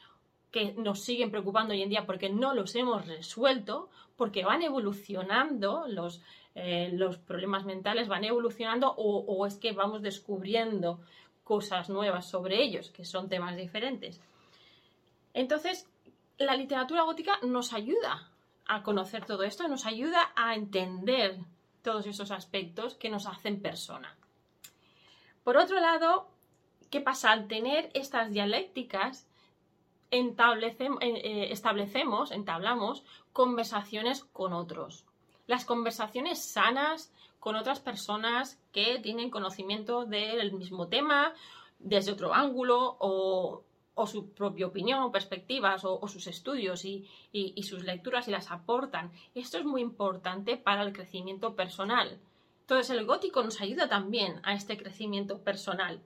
que 0.51 0.73
nos 0.73 1.01
siguen 1.01 1.31
preocupando 1.31 1.73
hoy 1.73 1.83
en 1.83 1.91
día 1.91 2.07
porque 2.07 2.29
no 2.29 2.55
los 2.55 2.75
hemos 2.75 3.07
resuelto, 3.07 3.89
porque 4.17 4.45
van 4.45 4.63
evolucionando 4.63 5.85
los, 5.87 6.21
eh, 6.57 6.91
los 6.93 7.19
problemas 7.19 7.65
mentales, 7.65 8.09
van 8.09 8.25
evolucionando 8.25 8.93
o 8.97 9.47
es 9.47 9.59
que 9.59 9.73
vamos 9.73 10.03
descubriendo 10.03 10.99
cosas 11.45 11.89
nuevas 11.89 12.29
sobre 12.29 12.63
ellos, 12.63 12.91
que 12.91 13.05
son 13.05 13.29
temas 13.29 13.57
diferentes. 13.57 14.21
Entonces, 15.35 15.89
la 16.39 16.57
literatura 16.57 17.03
gótica 17.03 17.39
nos 17.43 17.73
ayuda, 17.73 18.31
a 18.67 18.83
conocer 18.83 19.25
todo 19.27 19.43
esto, 19.43 19.67
nos 19.67 19.85
ayuda 19.85 20.33
a 20.37 20.55
entender 20.55 21.39
todos 21.83 22.07
esos 22.07 22.31
aspectos 22.31 22.95
que 22.95 23.11
nos 23.11 23.27
hacen 23.27 23.61
persona. 23.61 24.17
Por 25.43 25.57
otro 25.57 25.81
lado, 25.81 26.29
¿qué 26.91 27.01
pasa? 27.01 27.33
Al 27.33 27.49
tener 27.49 27.91
estas 27.95 28.31
dialécticas, 28.31 29.27
eh, 30.13 30.35
eh, 30.41 31.49
establecemos, 31.51 32.31
entablamos 32.31 33.05
conversaciones 33.33 34.25
con 34.25 34.53
otros. 34.53 35.05
Las 35.47 35.65
conversaciones 35.65 36.41
sanas 36.41 37.13
con 37.41 37.57
otras 37.57 37.81
personas 37.81 38.61
que 38.73 38.99
tienen 39.01 39.31
conocimiento 39.31 40.05
del 40.05 40.53
mismo 40.53 40.89
tema, 40.89 41.33
desde 41.79 42.13
otro 42.13 42.35
ángulo 42.35 42.97
o, 43.01 43.65
su 44.07 44.31
propia 44.31 44.67
opinión 44.67 45.03
o 45.03 45.13
perspectivas 45.13 45.85
o, 45.85 46.07
sus 46.09 46.27
estudios 46.27 46.85
y, 46.85 47.07
sus 47.63 47.85
lecturas 47.85 48.29
y 48.29 48.31
las 48.31 48.51
aportan. 48.51 49.13
Esto 49.35 49.59
es 49.59 49.65
muy 49.65 49.81
importante 49.81 50.57
para 50.57 50.83
el 50.83 50.93
crecimiento 50.93 51.55
personal. 51.55 52.19
Entonces 52.63 52.91
el 52.91 53.05
gótico 53.05 53.43
nos 53.43 53.61
ayuda 53.61 53.89
también 53.89 54.41
a 54.43 54.55
este 54.55 54.77
crecimiento 54.77 55.39
personal. 55.43 56.01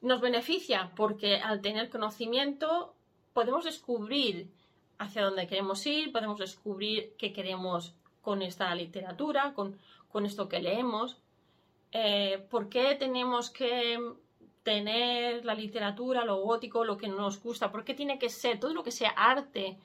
Nos 0.00 0.20
beneficia 0.20 0.92
porque 0.96 1.36
al 1.36 1.60
tener 1.60 1.90
conocimiento 1.90 2.94
podemos 3.32 3.64
descubrir 3.64 4.50
hacia 4.98 5.24
dónde 5.24 5.46
queremos 5.46 5.84
ir, 5.86 6.12
podemos 6.12 6.38
descubrir 6.38 7.14
qué 7.18 7.32
queremos 7.32 7.94
con 8.22 8.42
esta 8.42 8.74
literatura, 8.74 9.54
con, 9.54 9.78
esto 10.24 10.48
que 10.48 10.60
leemos. 10.60 11.18
Eh, 11.92 12.46
¿Por 12.48 12.70
qué 12.70 12.94
tenemos 12.94 13.50
que 13.50 13.98
tener 14.66 15.44
la 15.44 15.54
literatura, 15.54 16.24
lo 16.24 16.40
gótico, 16.40 16.84
lo 16.84 16.96
que 16.96 17.06
nos 17.06 17.40
gusta? 17.40 17.70
¿Por 17.70 17.84
qué 17.84 17.94
tiene 17.94 18.18
que 18.18 18.28
ser 18.28 18.58
todo 18.58 18.74
lo 18.74 18.82
que 18.82 18.90
sea 18.90 19.10
arte, 19.10 19.78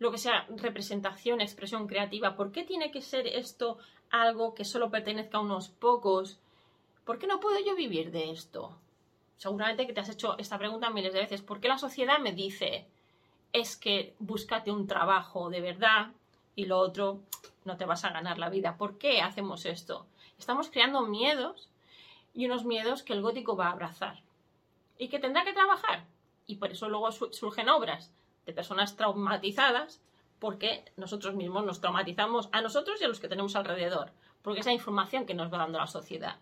lo 0.00 0.10
que 0.10 0.18
sea 0.18 0.44
representación, 0.56 1.40
expresión 1.40 1.86
creativa? 1.86 2.34
¿Por 2.34 2.50
qué 2.50 2.64
tiene 2.64 2.90
que 2.90 3.00
ser 3.00 3.28
esto 3.28 3.78
algo 4.10 4.52
que 4.52 4.64
solo 4.64 4.90
pertenezca 4.90 5.38
a 5.38 5.40
unos 5.40 5.68
pocos? 5.68 6.40
¿Por 7.04 7.20
qué 7.20 7.28
no 7.28 7.38
puedo 7.38 7.64
yo 7.64 7.76
vivir 7.76 8.10
de 8.10 8.32
esto? 8.32 8.76
Seguramente 9.36 9.86
que 9.86 9.92
te 9.92 10.00
has 10.00 10.08
hecho 10.08 10.36
esta 10.36 10.58
pregunta 10.58 10.90
miles 10.90 11.12
de 11.12 11.20
veces. 11.20 11.40
¿Por 11.40 11.60
qué 11.60 11.68
la 11.68 11.78
sociedad 11.78 12.18
me 12.18 12.32
dice 12.32 12.88
es 13.52 13.76
que 13.76 14.16
búscate 14.18 14.72
un 14.72 14.88
trabajo 14.88 15.48
de 15.48 15.60
verdad 15.60 16.10
y 16.56 16.66
lo 16.66 16.80
otro 16.80 17.20
no 17.64 17.76
te 17.76 17.84
vas 17.84 18.04
a 18.04 18.10
ganar 18.10 18.38
la 18.38 18.50
vida. 18.50 18.76
¿Por 18.76 18.98
qué 18.98 19.20
hacemos 19.20 19.64
esto? 19.64 20.06
Estamos 20.40 20.70
creando 20.70 21.02
miedos 21.02 21.70
y 22.34 22.46
unos 22.46 22.64
miedos 22.64 23.02
que 23.02 23.12
el 23.12 23.22
gótico 23.22 23.56
va 23.56 23.68
a 23.68 23.72
abrazar 23.72 24.22
y 24.98 25.08
que 25.08 25.18
tendrá 25.18 25.44
que 25.44 25.52
trabajar. 25.52 26.04
Y 26.46 26.56
por 26.56 26.70
eso 26.70 26.88
luego 26.88 27.10
surgen 27.12 27.68
obras 27.68 28.12
de 28.44 28.52
personas 28.52 28.96
traumatizadas 28.96 30.00
porque 30.38 30.84
nosotros 30.96 31.34
mismos 31.34 31.64
nos 31.64 31.80
traumatizamos 31.80 32.48
a 32.52 32.60
nosotros 32.60 33.00
y 33.00 33.04
a 33.04 33.08
los 33.08 33.20
que 33.20 33.28
tenemos 33.28 33.56
alrededor, 33.56 34.12
porque 34.42 34.60
es 34.60 34.66
la 34.66 34.72
información 34.72 35.24
que 35.24 35.34
nos 35.34 35.52
va 35.52 35.58
dando 35.58 35.78
la 35.78 35.86
sociedad. 35.86 36.36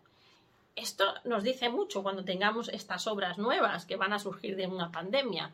Esto 0.74 1.04
nos 1.24 1.44
dice 1.44 1.68
mucho 1.68 2.02
cuando 2.02 2.24
tengamos 2.24 2.68
estas 2.68 3.06
obras 3.06 3.38
nuevas 3.38 3.84
que 3.84 3.96
van 3.96 4.12
a 4.12 4.18
surgir 4.18 4.56
de 4.56 4.66
una 4.66 4.90
pandemia 4.90 5.52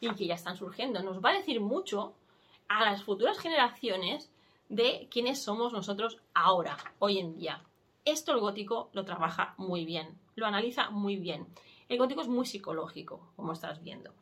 y 0.00 0.10
que 0.14 0.26
ya 0.26 0.34
están 0.34 0.56
surgiendo. 0.56 1.02
Nos 1.02 1.24
va 1.24 1.30
a 1.30 1.38
decir 1.38 1.60
mucho 1.60 2.14
a 2.68 2.84
las 2.84 3.04
futuras 3.04 3.38
generaciones 3.38 4.30
de 4.68 5.08
quiénes 5.10 5.42
somos 5.42 5.72
nosotros 5.72 6.18
ahora, 6.34 6.76
hoy 6.98 7.18
en 7.18 7.38
día. 7.38 7.62
Esto 8.06 8.32
el 8.32 8.38
gótico 8.38 8.88
lo 8.92 9.04
trabaja 9.04 9.54
muy 9.58 9.84
bien, 9.84 10.16
lo 10.36 10.46
analiza 10.46 10.90
muy 10.90 11.16
bien. 11.16 11.44
El 11.88 11.98
gótico 11.98 12.22
es 12.22 12.28
muy 12.28 12.46
psicológico, 12.46 13.20
como 13.34 13.52
estás 13.52 13.82
viendo. 13.82 14.12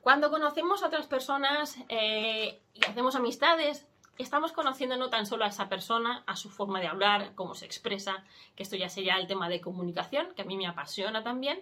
Cuando 0.00 0.30
conocemos 0.30 0.82
a 0.82 0.86
otras 0.86 1.06
personas 1.06 1.76
eh, 1.88 2.60
y 2.72 2.84
hacemos 2.84 3.16
amistades, 3.16 3.84
estamos 4.16 4.52
conociendo 4.52 4.96
no 4.96 5.10
tan 5.10 5.26
solo 5.26 5.44
a 5.44 5.48
esa 5.48 5.68
persona, 5.68 6.22
a 6.26 6.36
su 6.36 6.50
forma 6.50 6.80
de 6.80 6.86
hablar, 6.86 7.34
cómo 7.34 7.56
se 7.56 7.66
expresa, 7.66 8.24
que 8.54 8.62
esto 8.62 8.76
ya 8.76 8.88
sería 8.88 9.16
el 9.16 9.26
tema 9.26 9.48
de 9.48 9.60
comunicación, 9.60 10.32
que 10.36 10.42
a 10.42 10.44
mí 10.44 10.56
me 10.56 10.68
apasiona 10.68 11.24
también, 11.24 11.60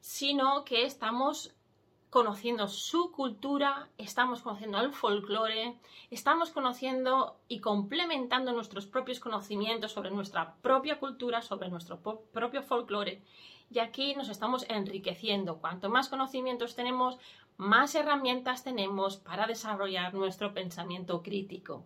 sino 0.00 0.64
que 0.64 0.84
estamos 0.84 1.54
conociendo 2.10 2.68
su 2.68 3.10
cultura, 3.12 3.88
estamos 3.98 4.42
conociendo 4.42 4.80
el 4.80 4.92
folclore, 4.92 5.76
estamos 6.10 6.50
conociendo 6.50 7.36
y 7.48 7.60
complementando 7.60 8.52
nuestros 8.52 8.86
propios 8.86 9.20
conocimientos 9.20 9.92
sobre 9.92 10.10
nuestra 10.10 10.54
propia 10.62 10.98
cultura, 10.98 11.42
sobre 11.42 11.68
nuestro 11.68 12.00
propio 12.00 12.62
folclore. 12.62 13.22
Y 13.70 13.80
aquí 13.80 14.14
nos 14.14 14.28
estamos 14.28 14.64
enriqueciendo. 14.68 15.58
Cuanto 15.58 15.90
más 15.90 16.08
conocimientos 16.08 16.76
tenemos, 16.76 17.18
más 17.56 17.94
herramientas 17.94 18.62
tenemos 18.62 19.16
para 19.16 19.46
desarrollar 19.46 20.14
nuestro 20.14 20.54
pensamiento 20.54 21.22
crítico. 21.22 21.84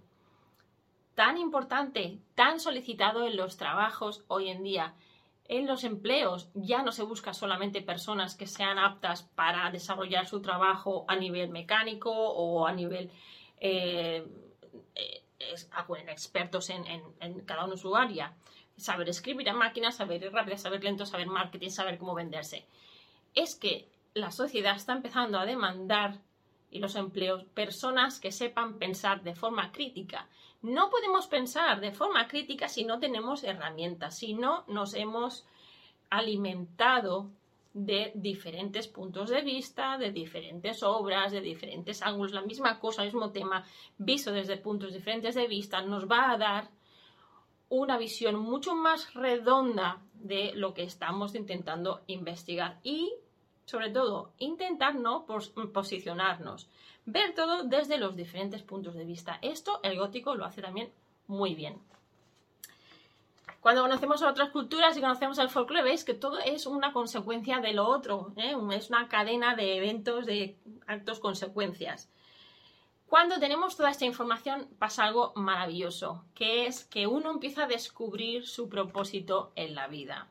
Tan 1.15 1.39
importante, 1.39 2.19
tan 2.35 2.61
solicitado 2.61 3.27
en 3.27 3.37
los 3.37 3.57
trabajos 3.57 4.25
hoy 4.29 4.49
en 4.49 4.63
día 4.63 4.95
en 5.51 5.67
los 5.67 5.83
empleos 5.83 6.49
ya 6.55 6.85
no 6.85 6.93
se 6.93 7.03
busca 7.03 7.35
solamente 7.35 7.83
personas 7.83 8.37
que 8.37 8.47
sean 8.47 8.79
aptas 8.79 9.25
para 9.35 9.69
desarrollar 9.73 10.29
su 10.29 10.41
trabajo 10.41 11.05
a 11.09 11.17
nivel 11.17 11.51
mecánico 11.51 12.13
o 12.13 12.69
a 12.69 12.73
nivel 12.73 13.11
eh, 13.59 14.25
eh, 14.95 15.23
expertos 16.07 16.71
en, 16.71 17.41
cada 17.47 17.65
uno 17.65 17.77
su 17.77 17.97
área. 17.97 18.33
Saber 18.77 19.09
escribir 19.09 19.51
a 19.51 19.53
máquina, 19.53 19.91
saber 19.91 20.23
ir 20.23 20.33
rápido, 20.33 20.57
saber 20.57 20.85
lento, 20.85 21.05
saber 21.05 21.27
marketing, 21.27 21.71
saber 21.71 21.99
cómo 21.99 22.15
venderse. 22.15 22.65
Es 23.35 23.57
que 23.57 23.89
la 24.15 24.31
sociedad 24.31 24.77
está 24.77 24.93
empezando 24.93 25.37
a 25.37 25.47
demandar 25.47 26.21
y 26.71 26.79
los 26.79 26.95
empleos 26.95 27.43
personas 27.43 28.21
que 28.21 28.31
sepan 28.31 28.79
pensar 28.79 29.25
de 29.25 29.35
forma 29.35 29.73
crítica 29.73 30.29
no 30.63 30.91
podemos 30.91 31.27
pensar 31.27 31.81
de 31.81 31.93
forma 31.93 32.29
crítica 32.29 32.69
si 32.69 32.85
no 32.85 32.99
tenemos 32.99 33.45
herramientas, 33.45 34.19
si 34.19 34.35
no 34.35 34.65
nos 34.69 34.95
hemos 34.95 35.47
alimentado 36.11 37.31
de 37.73 38.11
diferentes 38.15 38.89
puntos 38.89 39.31
de 39.31 39.43
vista, 39.43 39.97
de 39.97 40.11
diferentes 40.11 40.83
obras, 40.83 41.33
de 41.33 41.41
diferentes 41.41 42.03
ángulos, 42.03 42.33
la 42.33 42.43
misma 42.43 42.79
cosa, 42.81 43.03
el 43.03 43.09
mismo 43.09 43.31
tema, 43.31 43.65
visto 43.97 44.33
desde 44.33 44.57
puntos 44.57 44.93
diferentes 44.93 45.35
de 45.35 45.47
vista, 45.47 45.81
nos 45.81 46.11
va 46.11 46.33
a 46.33 46.37
dar 46.37 46.71
una 47.69 47.97
visión 47.97 48.37
mucho 48.37 48.75
más 48.75 49.15
redonda 49.15 50.03
de 50.15 50.53
lo 50.55 50.75
que 50.75 50.83
estamos 50.83 51.35
intentando 51.37 52.01
investigar 52.09 52.81
y, 52.83 53.13
sobre 53.65 53.91
todo, 53.91 54.33
intentar 54.39 54.97
no 54.97 55.25
posicionarnos 55.73 56.69
ver 57.07 57.35
todo 57.35 57.65
desde 57.65 57.99
los 57.99 58.17
diferentes 58.17 58.63
puntos 58.63 58.95
de 58.95 59.05
vista. 59.05 59.39
Esto 59.43 59.81
el 59.83 59.99
gótico 59.99 60.35
lo 60.35 60.45
hace 60.45 60.63
también 60.63 60.93
muy 61.27 61.55
bien. 61.55 61.81
Cuando 63.61 63.83
conocemos 63.83 64.23
a 64.23 64.31
otras 64.31 64.51
culturas 64.51 64.97
y 64.97 65.01
conocemos 65.01 65.39
el 65.39 65.51
folclore, 65.51 65.83
veis 65.83 66.05
que 66.05 66.15
todo 66.15 66.39
es 66.39 66.67
una 66.67 66.93
consecuencia 66.93 67.59
de 67.61 67.75
lo 67.75 67.87
otro, 67.87 68.33
¿eh? 68.37 68.57
es 68.73 68.89
una 68.89 69.07
cadena 69.09 69.55
de 69.55 69.77
eventos, 69.77 70.25
de 70.25 70.57
actos, 70.87 71.21
consecuencias. 71.21 72.09
Cuando 73.07 73.39
tenemos 73.39 73.77
toda 73.77 73.91
esta 73.91 74.07
información 74.07 74.69
pasa 74.79 75.05
algo 75.05 75.33
maravilloso, 75.37 76.25
que 76.35 76.67
es 76.67 76.85
que 76.85 77.07
uno 77.07 77.31
empieza 77.31 77.65
a 77.65 77.67
descubrir 77.67 78.47
su 78.47 78.69
propósito 78.69 79.53
en 79.57 79.75
la 79.75 79.89
vida. 79.89 80.29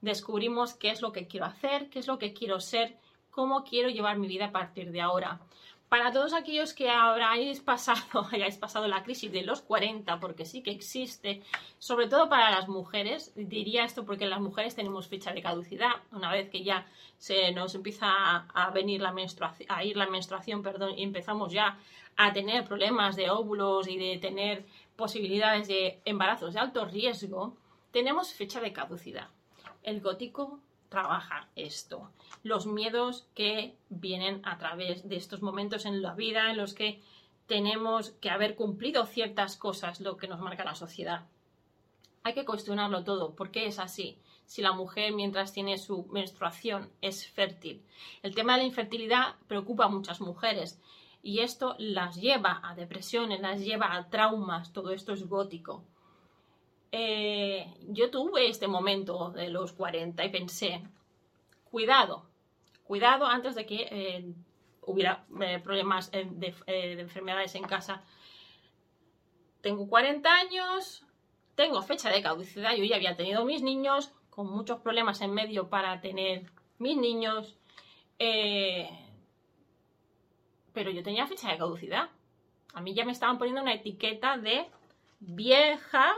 Descubrimos 0.00 0.74
qué 0.74 0.90
es 0.90 1.00
lo 1.00 1.12
que 1.12 1.28
quiero 1.28 1.46
hacer, 1.46 1.90
qué 1.90 2.00
es 2.00 2.08
lo 2.08 2.18
que 2.18 2.32
quiero 2.32 2.60
ser, 2.60 2.96
cómo 3.30 3.62
quiero 3.62 3.88
llevar 3.88 4.18
mi 4.18 4.26
vida 4.26 4.46
a 4.46 4.52
partir 4.52 4.90
de 4.90 5.00
ahora 5.00 5.40
para 5.88 6.12
todos 6.12 6.34
aquellos 6.34 6.74
que 6.74 6.90
habráis 6.90 7.60
pasado, 7.60 8.26
hayáis 8.32 8.56
pasado 8.58 8.86
la 8.88 9.02
crisis 9.02 9.32
de 9.32 9.42
los 9.42 9.62
40, 9.62 10.20
porque 10.20 10.44
sí 10.44 10.62
que 10.62 10.70
existe, 10.70 11.42
sobre 11.78 12.08
todo 12.08 12.28
para 12.28 12.50
las 12.50 12.68
mujeres, 12.68 13.32
diría 13.34 13.84
esto 13.84 14.04
porque 14.04 14.26
las 14.26 14.40
mujeres 14.40 14.74
tenemos 14.74 15.08
fecha 15.08 15.32
de 15.32 15.42
caducidad, 15.42 15.92
una 16.12 16.30
vez 16.30 16.50
que 16.50 16.62
ya 16.62 16.86
se 17.16 17.52
nos 17.52 17.74
empieza 17.74 18.08
a, 18.08 18.70
venir 18.70 19.00
la 19.00 19.12
menstruación, 19.12 19.66
a 19.70 19.82
ir 19.84 19.96
la 19.96 20.08
menstruación, 20.08 20.62
perdón, 20.62 20.98
y 20.98 21.02
empezamos 21.02 21.52
ya 21.52 21.78
a 22.16 22.32
tener 22.32 22.64
problemas 22.64 23.16
de 23.16 23.30
óvulos 23.30 23.88
y 23.88 23.96
de 23.96 24.18
tener 24.18 24.66
posibilidades 24.96 25.68
de 25.68 26.00
embarazos 26.04 26.54
de 26.54 26.60
alto 26.60 26.84
riesgo, 26.84 27.56
tenemos 27.92 28.32
fecha 28.34 28.60
de 28.60 28.72
caducidad. 28.72 29.28
El 29.82 30.00
gótico 30.00 30.60
trabaja 30.88 31.48
esto. 31.56 32.10
Los 32.42 32.66
miedos 32.66 33.26
que 33.34 33.76
vienen 33.88 34.40
a 34.44 34.58
través 34.58 35.08
de 35.08 35.16
estos 35.16 35.42
momentos 35.42 35.86
en 35.86 36.02
la 36.02 36.14
vida 36.14 36.50
en 36.50 36.56
los 36.56 36.74
que 36.74 37.02
tenemos 37.46 38.10
que 38.20 38.30
haber 38.30 38.54
cumplido 38.54 39.06
ciertas 39.06 39.56
cosas, 39.56 40.00
lo 40.00 40.16
que 40.16 40.28
nos 40.28 40.40
marca 40.40 40.64
la 40.64 40.74
sociedad. 40.74 41.26
Hay 42.22 42.34
que 42.34 42.44
cuestionarlo 42.44 43.04
todo. 43.04 43.34
¿Por 43.34 43.50
qué 43.50 43.66
es 43.66 43.78
así? 43.78 44.18
Si 44.44 44.60
la 44.62 44.72
mujer 44.72 45.12
mientras 45.12 45.52
tiene 45.52 45.78
su 45.78 46.06
menstruación 46.06 46.90
es 47.00 47.26
fértil. 47.26 47.82
El 48.22 48.34
tema 48.34 48.54
de 48.54 48.60
la 48.60 48.68
infertilidad 48.68 49.36
preocupa 49.46 49.86
a 49.86 49.88
muchas 49.88 50.20
mujeres 50.20 50.80
y 51.22 51.40
esto 51.40 51.74
las 51.78 52.16
lleva 52.16 52.60
a 52.62 52.74
depresiones, 52.74 53.40
las 53.40 53.60
lleva 53.60 53.94
a 53.94 54.08
traumas. 54.08 54.72
Todo 54.72 54.90
esto 54.92 55.12
es 55.12 55.26
gótico. 55.26 55.84
Eh, 56.90 57.74
yo 57.88 58.10
tuve 58.10 58.48
este 58.48 58.66
momento 58.66 59.30
de 59.30 59.50
los 59.50 59.72
40 59.72 60.24
y 60.24 60.30
pensé, 60.30 60.82
cuidado, 61.70 62.26
cuidado 62.84 63.26
antes 63.26 63.54
de 63.54 63.66
que 63.66 63.88
eh, 63.90 64.32
hubiera 64.82 65.26
eh, 65.40 65.58
problemas 65.58 66.10
de, 66.10 66.24
de 66.66 67.00
enfermedades 67.00 67.54
en 67.54 67.64
casa. 67.64 68.02
Tengo 69.60 69.86
40 69.86 70.32
años, 70.32 71.04
tengo 71.54 71.82
fecha 71.82 72.08
de 72.10 72.22
caducidad, 72.22 72.74
yo 72.74 72.84
ya 72.84 72.96
había 72.96 73.16
tenido 73.16 73.44
mis 73.44 73.62
niños, 73.62 74.12
con 74.30 74.50
muchos 74.50 74.80
problemas 74.80 75.20
en 75.20 75.34
medio 75.34 75.68
para 75.68 76.00
tener 76.00 76.50
mis 76.78 76.96
niños, 76.96 77.58
pero 80.72 80.90
yo 80.90 81.02
tenía 81.02 81.26
fecha 81.26 81.50
de 81.50 81.58
caducidad. 81.58 82.08
A 82.72 82.80
mí 82.80 82.94
ya 82.94 83.04
me 83.04 83.10
estaban 83.10 83.36
poniendo 83.36 83.62
una 83.62 83.74
etiqueta 83.74 84.38
de 84.38 84.70
vieja, 85.18 86.14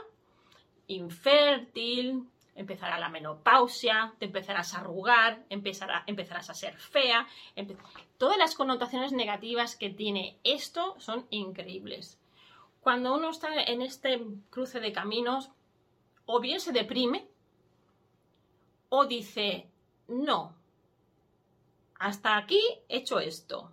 infértil, 0.94 2.26
empezará 2.54 2.98
la 2.98 3.08
menopausia, 3.08 4.14
te 4.18 4.26
empezarás 4.26 4.74
a 4.74 4.80
arrugar, 4.80 5.44
empezará, 5.48 6.04
empezarás 6.06 6.50
a 6.50 6.54
ser 6.54 6.76
fea. 6.78 7.26
Todas 8.18 8.38
las 8.38 8.54
connotaciones 8.54 9.12
negativas 9.12 9.76
que 9.76 9.90
tiene 9.90 10.38
esto 10.44 10.96
son 10.98 11.26
increíbles. 11.30 12.18
Cuando 12.80 13.14
uno 13.14 13.30
está 13.30 13.54
en 13.62 13.82
este 13.82 14.20
cruce 14.50 14.80
de 14.80 14.92
caminos, 14.92 15.50
o 16.26 16.40
bien 16.40 16.60
se 16.60 16.72
deprime, 16.72 17.26
o 18.88 19.06
dice, 19.06 19.68
no, 20.08 20.54
hasta 21.98 22.36
aquí 22.36 22.60
he 22.88 22.98
hecho 22.98 23.20
esto. 23.20 23.72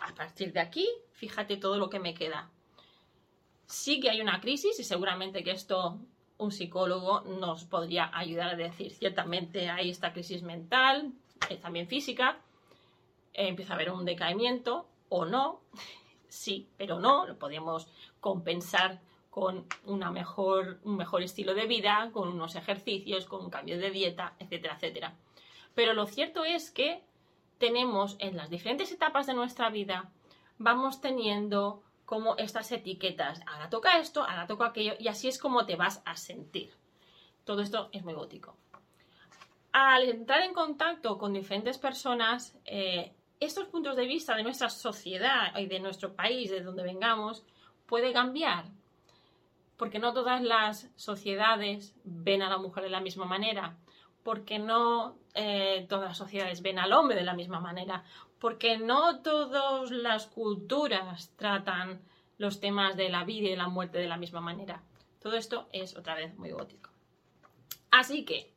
A 0.00 0.14
partir 0.14 0.52
de 0.52 0.60
aquí, 0.60 0.88
fíjate 1.12 1.56
todo 1.56 1.76
lo 1.76 1.90
que 1.90 1.98
me 1.98 2.14
queda. 2.14 2.50
Sí 3.66 4.00
que 4.00 4.10
hay 4.10 4.20
una 4.20 4.40
crisis 4.40 4.78
y 4.80 4.84
seguramente 4.84 5.44
que 5.44 5.50
esto 5.50 5.98
un 6.38 6.52
psicólogo 6.52 7.22
nos 7.22 7.64
podría 7.64 8.10
ayudar 8.16 8.50
a 8.50 8.56
decir, 8.56 8.92
ciertamente 8.92 9.68
hay 9.68 9.90
esta 9.90 10.12
crisis 10.12 10.42
mental, 10.42 11.12
eh, 11.50 11.56
también 11.56 11.88
física, 11.88 12.38
eh, 13.34 13.48
empieza 13.48 13.72
a 13.72 13.76
haber 13.76 13.90
un 13.90 14.04
decaimiento 14.04 14.86
o 15.08 15.24
no, 15.24 15.60
sí, 16.28 16.68
pero 16.76 17.00
no, 17.00 17.26
lo 17.26 17.38
podemos 17.38 17.88
compensar 18.20 19.00
con 19.30 19.66
una 19.84 20.10
mejor, 20.10 20.80
un 20.84 20.96
mejor 20.96 21.22
estilo 21.22 21.54
de 21.54 21.66
vida, 21.66 22.10
con 22.12 22.28
unos 22.28 22.56
ejercicios, 22.56 23.26
con 23.26 23.44
un 23.44 23.50
cambio 23.50 23.78
de 23.78 23.90
dieta, 23.90 24.34
etcétera, 24.38 24.74
etcétera. 24.74 25.14
Pero 25.74 25.92
lo 25.92 26.06
cierto 26.06 26.44
es 26.44 26.70
que 26.70 27.02
tenemos 27.58 28.16
en 28.18 28.36
las 28.36 28.50
diferentes 28.50 28.90
etapas 28.90 29.26
de 29.26 29.34
nuestra 29.34 29.70
vida, 29.70 30.10
vamos 30.58 31.00
teniendo 31.00 31.82
como 32.08 32.36
estas 32.38 32.72
etiquetas. 32.72 33.42
Ahora 33.46 33.68
toca 33.68 33.98
esto, 33.98 34.22
ahora 34.22 34.46
toca 34.46 34.68
aquello, 34.68 34.94
y 34.98 35.08
así 35.08 35.28
es 35.28 35.38
como 35.38 35.66
te 35.66 35.76
vas 35.76 36.00
a 36.06 36.16
sentir. 36.16 36.72
Todo 37.44 37.60
esto 37.60 37.90
es 37.92 38.02
muy 38.02 38.14
gótico. 38.14 38.56
Al 39.72 40.04
entrar 40.08 40.40
en 40.40 40.54
contacto 40.54 41.18
con 41.18 41.34
diferentes 41.34 41.76
personas, 41.76 42.58
eh, 42.64 43.12
estos 43.40 43.66
puntos 43.66 43.94
de 43.94 44.06
vista 44.06 44.34
de 44.34 44.42
nuestra 44.42 44.70
sociedad 44.70 45.54
y 45.58 45.66
de 45.66 45.80
nuestro 45.80 46.14
país, 46.14 46.50
de 46.50 46.62
donde 46.62 46.82
vengamos, 46.82 47.44
puede 47.84 48.14
cambiar. 48.14 48.64
Porque 49.76 49.98
no 49.98 50.14
todas 50.14 50.40
las 50.40 50.90
sociedades 50.96 51.94
ven 52.04 52.40
a 52.40 52.48
la 52.48 52.56
mujer 52.56 52.84
de 52.84 52.90
la 52.90 53.02
misma 53.02 53.26
manera. 53.26 53.76
Porque 54.22 54.58
no 54.58 55.18
eh, 55.34 55.84
todas 55.90 56.08
las 56.08 56.16
sociedades 56.16 56.62
ven 56.62 56.78
al 56.78 56.94
hombre 56.94 57.16
de 57.16 57.24
la 57.24 57.34
misma 57.34 57.60
manera. 57.60 58.02
Porque 58.38 58.78
no 58.78 59.20
todas 59.20 59.90
las 59.90 60.26
culturas 60.26 61.32
tratan 61.36 62.00
los 62.38 62.60
temas 62.60 62.96
de 62.96 63.08
la 63.08 63.24
vida 63.24 63.48
y 63.48 63.56
la 63.56 63.68
muerte 63.68 63.98
de 63.98 64.06
la 64.06 64.16
misma 64.16 64.40
manera. 64.40 64.82
Todo 65.20 65.36
esto 65.36 65.68
es 65.72 65.96
otra 65.96 66.14
vez 66.14 66.36
muy 66.36 66.52
gótico. 66.52 66.90
Así 67.90 68.24
que, 68.24 68.52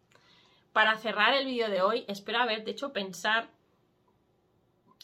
para 0.72 0.98
cerrar 0.98 1.34
el 1.34 1.46
vídeo 1.46 1.70
de 1.70 1.82
hoy, 1.82 2.06
espero 2.08 2.40
haberte 2.40 2.72
hecho 2.72 2.94
pensar 2.94 3.50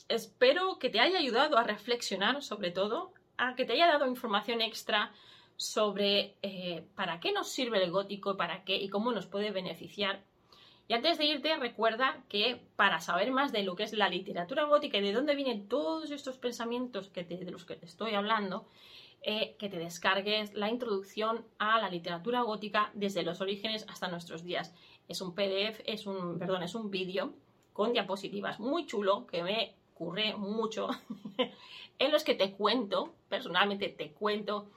espero 0.09 0.79
que 0.79 0.89
te 0.89 0.99
haya 0.99 1.17
ayudado 1.17 1.57
a 1.57 1.63
reflexionar 1.63 2.41
sobre 2.41 2.71
todo, 2.71 3.13
a 3.37 3.55
que 3.55 3.65
te 3.65 3.73
haya 3.73 3.87
dado 3.87 4.07
información 4.07 4.61
extra 4.61 5.11
sobre 5.55 6.35
eh, 6.41 6.85
para 6.95 7.19
qué 7.19 7.31
nos 7.31 7.49
sirve 7.49 7.83
el 7.83 7.91
gótico, 7.91 8.37
para 8.37 8.63
qué 8.63 8.75
y 8.75 8.89
cómo 8.89 9.11
nos 9.11 9.25
puede 9.25 9.51
beneficiar. 9.51 10.23
Y 10.87 10.93
antes 10.93 11.17
de 11.17 11.25
irte, 11.25 11.55
recuerda 11.57 12.23
que 12.29 12.61
para 12.75 13.01
saber 13.01 13.31
más 13.31 13.51
de 13.51 13.63
lo 13.63 13.75
que 13.75 13.83
es 13.83 13.93
la 13.93 14.07
literatura 14.07 14.63
gótica 14.63 14.97
y 14.97 15.01
de 15.01 15.11
dónde 15.11 15.35
vienen 15.35 15.67
todos 15.67 16.11
estos 16.11 16.37
pensamientos 16.37 17.09
que 17.09 17.25
de 17.25 17.51
los 17.51 17.65
que 17.65 17.75
te 17.75 17.85
estoy 17.85 18.13
hablando, 18.13 18.65
eh, 19.21 19.55
que 19.59 19.67
te 19.67 19.79
descargues 19.79 20.53
la 20.53 20.69
introducción 20.69 21.43
a 21.59 21.81
la 21.81 21.89
literatura 21.89 22.41
gótica 22.41 22.91
desde 22.93 23.23
los 23.23 23.41
orígenes 23.41 23.85
hasta 23.89 24.07
nuestros 24.07 24.43
días. 24.43 24.73
Es 25.09 25.19
un 25.21 25.35
PDF, 25.35 25.81
es 25.85 26.07
un, 26.07 26.39
perdón, 26.39 26.63
es 26.63 26.75
un 26.75 26.89
vídeo 26.89 27.33
con 27.73 27.91
diapositivas 27.91 28.59
muy 28.59 28.85
chulo 28.85 29.27
que 29.27 29.43
me 29.43 29.75
ocurre 29.93 30.35
mucho, 30.37 30.89
en 31.99 32.11
los 32.11 32.23
que 32.23 32.35
te 32.35 32.53
cuento, 32.53 33.13
personalmente 33.27 33.89
te 33.89 34.11
cuento 34.11 34.69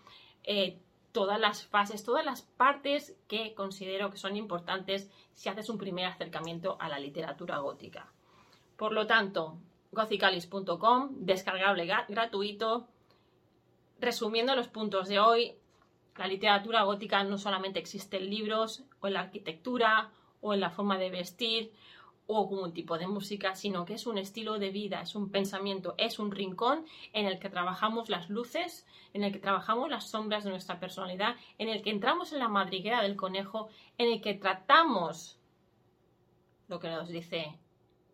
eh, 0.42 0.78
todas 1.12 1.38
las 1.38 1.66
fases, 1.66 2.04
todas 2.04 2.24
las 2.24 2.42
partes 2.42 3.16
que 3.28 3.54
considero 3.54 4.10
que 4.10 4.16
son 4.16 4.36
importantes 4.36 5.10
si 5.40 5.48
haces 5.48 5.70
un 5.70 5.78
primer 5.78 6.04
acercamiento 6.04 6.76
a 6.78 6.90
la 6.90 6.98
literatura 6.98 7.60
gótica. 7.60 8.12
Por 8.76 8.92
lo 8.92 9.06
tanto, 9.06 9.56
gothicalis.com, 9.90 11.12
descargable 11.12 11.86
gratuito. 11.86 12.86
Resumiendo 13.98 14.54
los 14.54 14.68
puntos 14.68 15.08
de 15.08 15.18
hoy, 15.18 15.54
la 16.18 16.26
literatura 16.26 16.82
gótica 16.82 17.24
no 17.24 17.38
solamente 17.38 17.78
existe 17.78 18.18
en 18.18 18.28
libros 18.28 18.84
o 19.00 19.06
en 19.06 19.14
la 19.14 19.20
arquitectura 19.20 20.10
o 20.42 20.52
en 20.52 20.60
la 20.60 20.68
forma 20.68 20.98
de 20.98 21.08
vestir 21.08 21.72
o 22.32 22.42
un 22.42 22.72
tipo 22.72 22.96
de 22.96 23.08
música, 23.08 23.56
sino 23.56 23.84
que 23.84 23.94
es 23.94 24.06
un 24.06 24.16
estilo 24.16 24.58
de 24.60 24.70
vida, 24.70 25.00
es 25.02 25.16
un 25.16 25.30
pensamiento, 25.30 25.94
es 25.98 26.20
un 26.20 26.30
rincón 26.30 26.86
en 27.12 27.26
el 27.26 27.40
que 27.40 27.50
trabajamos 27.50 28.08
las 28.08 28.30
luces, 28.30 28.86
en 29.12 29.24
el 29.24 29.32
que 29.32 29.40
trabajamos 29.40 29.90
las 29.90 30.10
sombras 30.10 30.44
de 30.44 30.50
nuestra 30.50 30.78
personalidad, 30.78 31.34
en 31.58 31.68
el 31.68 31.82
que 31.82 31.90
entramos 31.90 32.32
en 32.32 32.38
la 32.38 32.48
madriguera 32.48 33.02
del 33.02 33.16
conejo, 33.16 33.68
en 33.98 34.12
el 34.12 34.20
que 34.20 34.34
tratamos 34.34 35.40
lo 36.68 36.78
que 36.78 36.88
nos 36.88 37.08
dice 37.08 37.58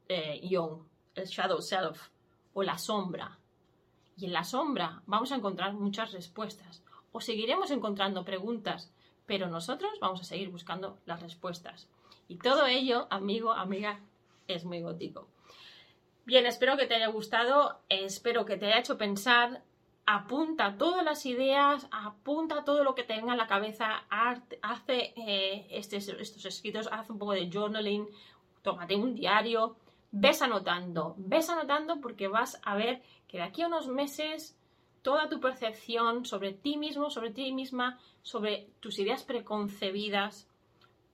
eh, 0.08 0.40
Jung, 0.50 0.80
el 1.14 1.26
shadow 1.26 1.60
self 1.60 2.08
o 2.54 2.62
la 2.62 2.78
sombra. 2.78 3.38
Y 4.16 4.24
en 4.24 4.32
la 4.32 4.44
sombra 4.44 5.02
vamos 5.04 5.30
a 5.30 5.36
encontrar 5.36 5.74
muchas 5.74 6.12
respuestas 6.12 6.82
o 7.12 7.20
seguiremos 7.20 7.70
encontrando 7.70 8.24
preguntas, 8.24 8.90
pero 9.26 9.48
nosotros 9.48 9.92
vamos 10.00 10.22
a 10.22 10.24
seguir 10.24 10.48
buscando 10.48 10.98
las 11.04 11.20
respuestas. 11.20 11.86
Y 12.28 12.36
todo 12.36 12.66
ello, 12.66 13.06
amigo, 13.10 13.52
amiga, 13.52 14.00
es 14.48 14.64
muy 14.64 14.82
gótico. 14.82 15.28
Bien, 16.24 16.44
espero 16.46 16.76
que 16.76 16.86
te 16.86 16.96
haya 16.96 17.06
gustado, 17.06 17.78
espero 17.88 18.44
que 18.44 18.56
te 18.56 18.66
haya 18.66 18.80
hecho 18.80 18.98
pensar. 18.98 19.62
Apunta 20.06 20.76
todas 20.76 21.04
las 21.04 21.26
ideas, 21.26 21.86
apunta 21.90 22.64
todo 22.64 22.84
lo 22.84 22.94
que 22.94 23.02
te 23.02 23.16
venga 23.16 23.32
en 23.32 23.38
la 23.38 23.46
cabeza, 23.46 24.04
hace 24.08 25.14
eh, 25.16 25.66
estos, 25.70 26.08
estos 26.08 26.44
escritos, 26.44 26.88
haz 26.92 27.10
un 27.10 27.18
poco 27.18 27.32
de 27.32 27.50
journaling, 27.50 28.08
tómate 28.62 28.94
un 28.94 29.14
diario, 29.14 29.76
ves 30.12 30.42
anotando, 30.42 31.14
ves 31.18 31.50
anotando 31.50 32.00
porque 32.00 32.28
vas 32.28 32.60
a 32.64 32.76
ver 32.76 33.02
que 33.28 33.38
de 33.38 33.44
aquí 33.44 33.62
a 33.62 33.66
unos 33.66 33.88
meses 33.88 34.56
toda 35.02 35.28
tu 35.28 35.40
percepción 35.40 36.24
sobre 36.24 36.52
ti 36.52 36.76
mismo, 36.76 37.10
sobre 37.10 37.30
ti 37.30 37.52
misma, 37.52 38.00
sobre 38.22 38.68
tus 38.80 38.98
ideas 38.98 39.22
preconcebidas, 39.22 40.48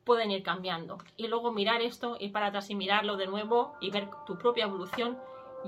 pueden 0.04 0.30
ir 0.30 0.42
cambiando. 0.42 0.98
Y 1.16 1.28
luego 1.28 1.52
mirar 1.52 1.82
esto, 1.82 2.16
ir 2.18 2.32
para 2.32 2.46
atrás 2.46 2.70
y 2.70 2.74
mirarlo 2.74 3.16
de 3.16 3.26
nuevo 3.26 3.74
y 3.80 3.90
ver 3.90 4.08
tu 4.26 4.36
propia 4.36 4.64
evolución, 4.64 5.18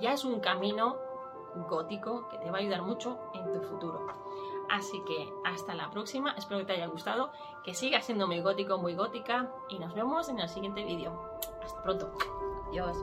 ya 0.00 0.12
es 0.12 0.24
un 0.24 0.40
camino 0.40 0.96
gótico 1.68 2.28
que 2.28 2.38
te 2.38 2.50
va 2.50 2.58
a 2.58 2.60
ayudar 2.60 2.82
mucho 2.82 3.18
en 3.34 3.52
tu 3.52 3.60
futuro. 3.60 4.06
Así 4.70 5.02
que 5.06 5.32
hasta 5.44 5.74
la 5.74 5.90
próxima, 5.90 6.34
espero 6.36 6.60
que 6.60 6.66
te 6.66 6.72
haya 6.72 6.86
gustado, 6.86 7.30
que 7.62 7.74
sigas 7.74 8.06
siendo 8.06 8.26
muy 8.26 8.40
gótico, 8.40 8.78
muy 8.78 8.94
gótica 8.94 9.50
y 9.68 9.78
nos 9.78 9.94
vemos 9.94 10.28
en 10.28 10.40
el 10.40 10.48
siguiente 10.48 10.84
vídeo. 10.84 11.12
Hasta 11.62 11.82
pronto. 11.82 12.12
Adiós. 12.68 12.96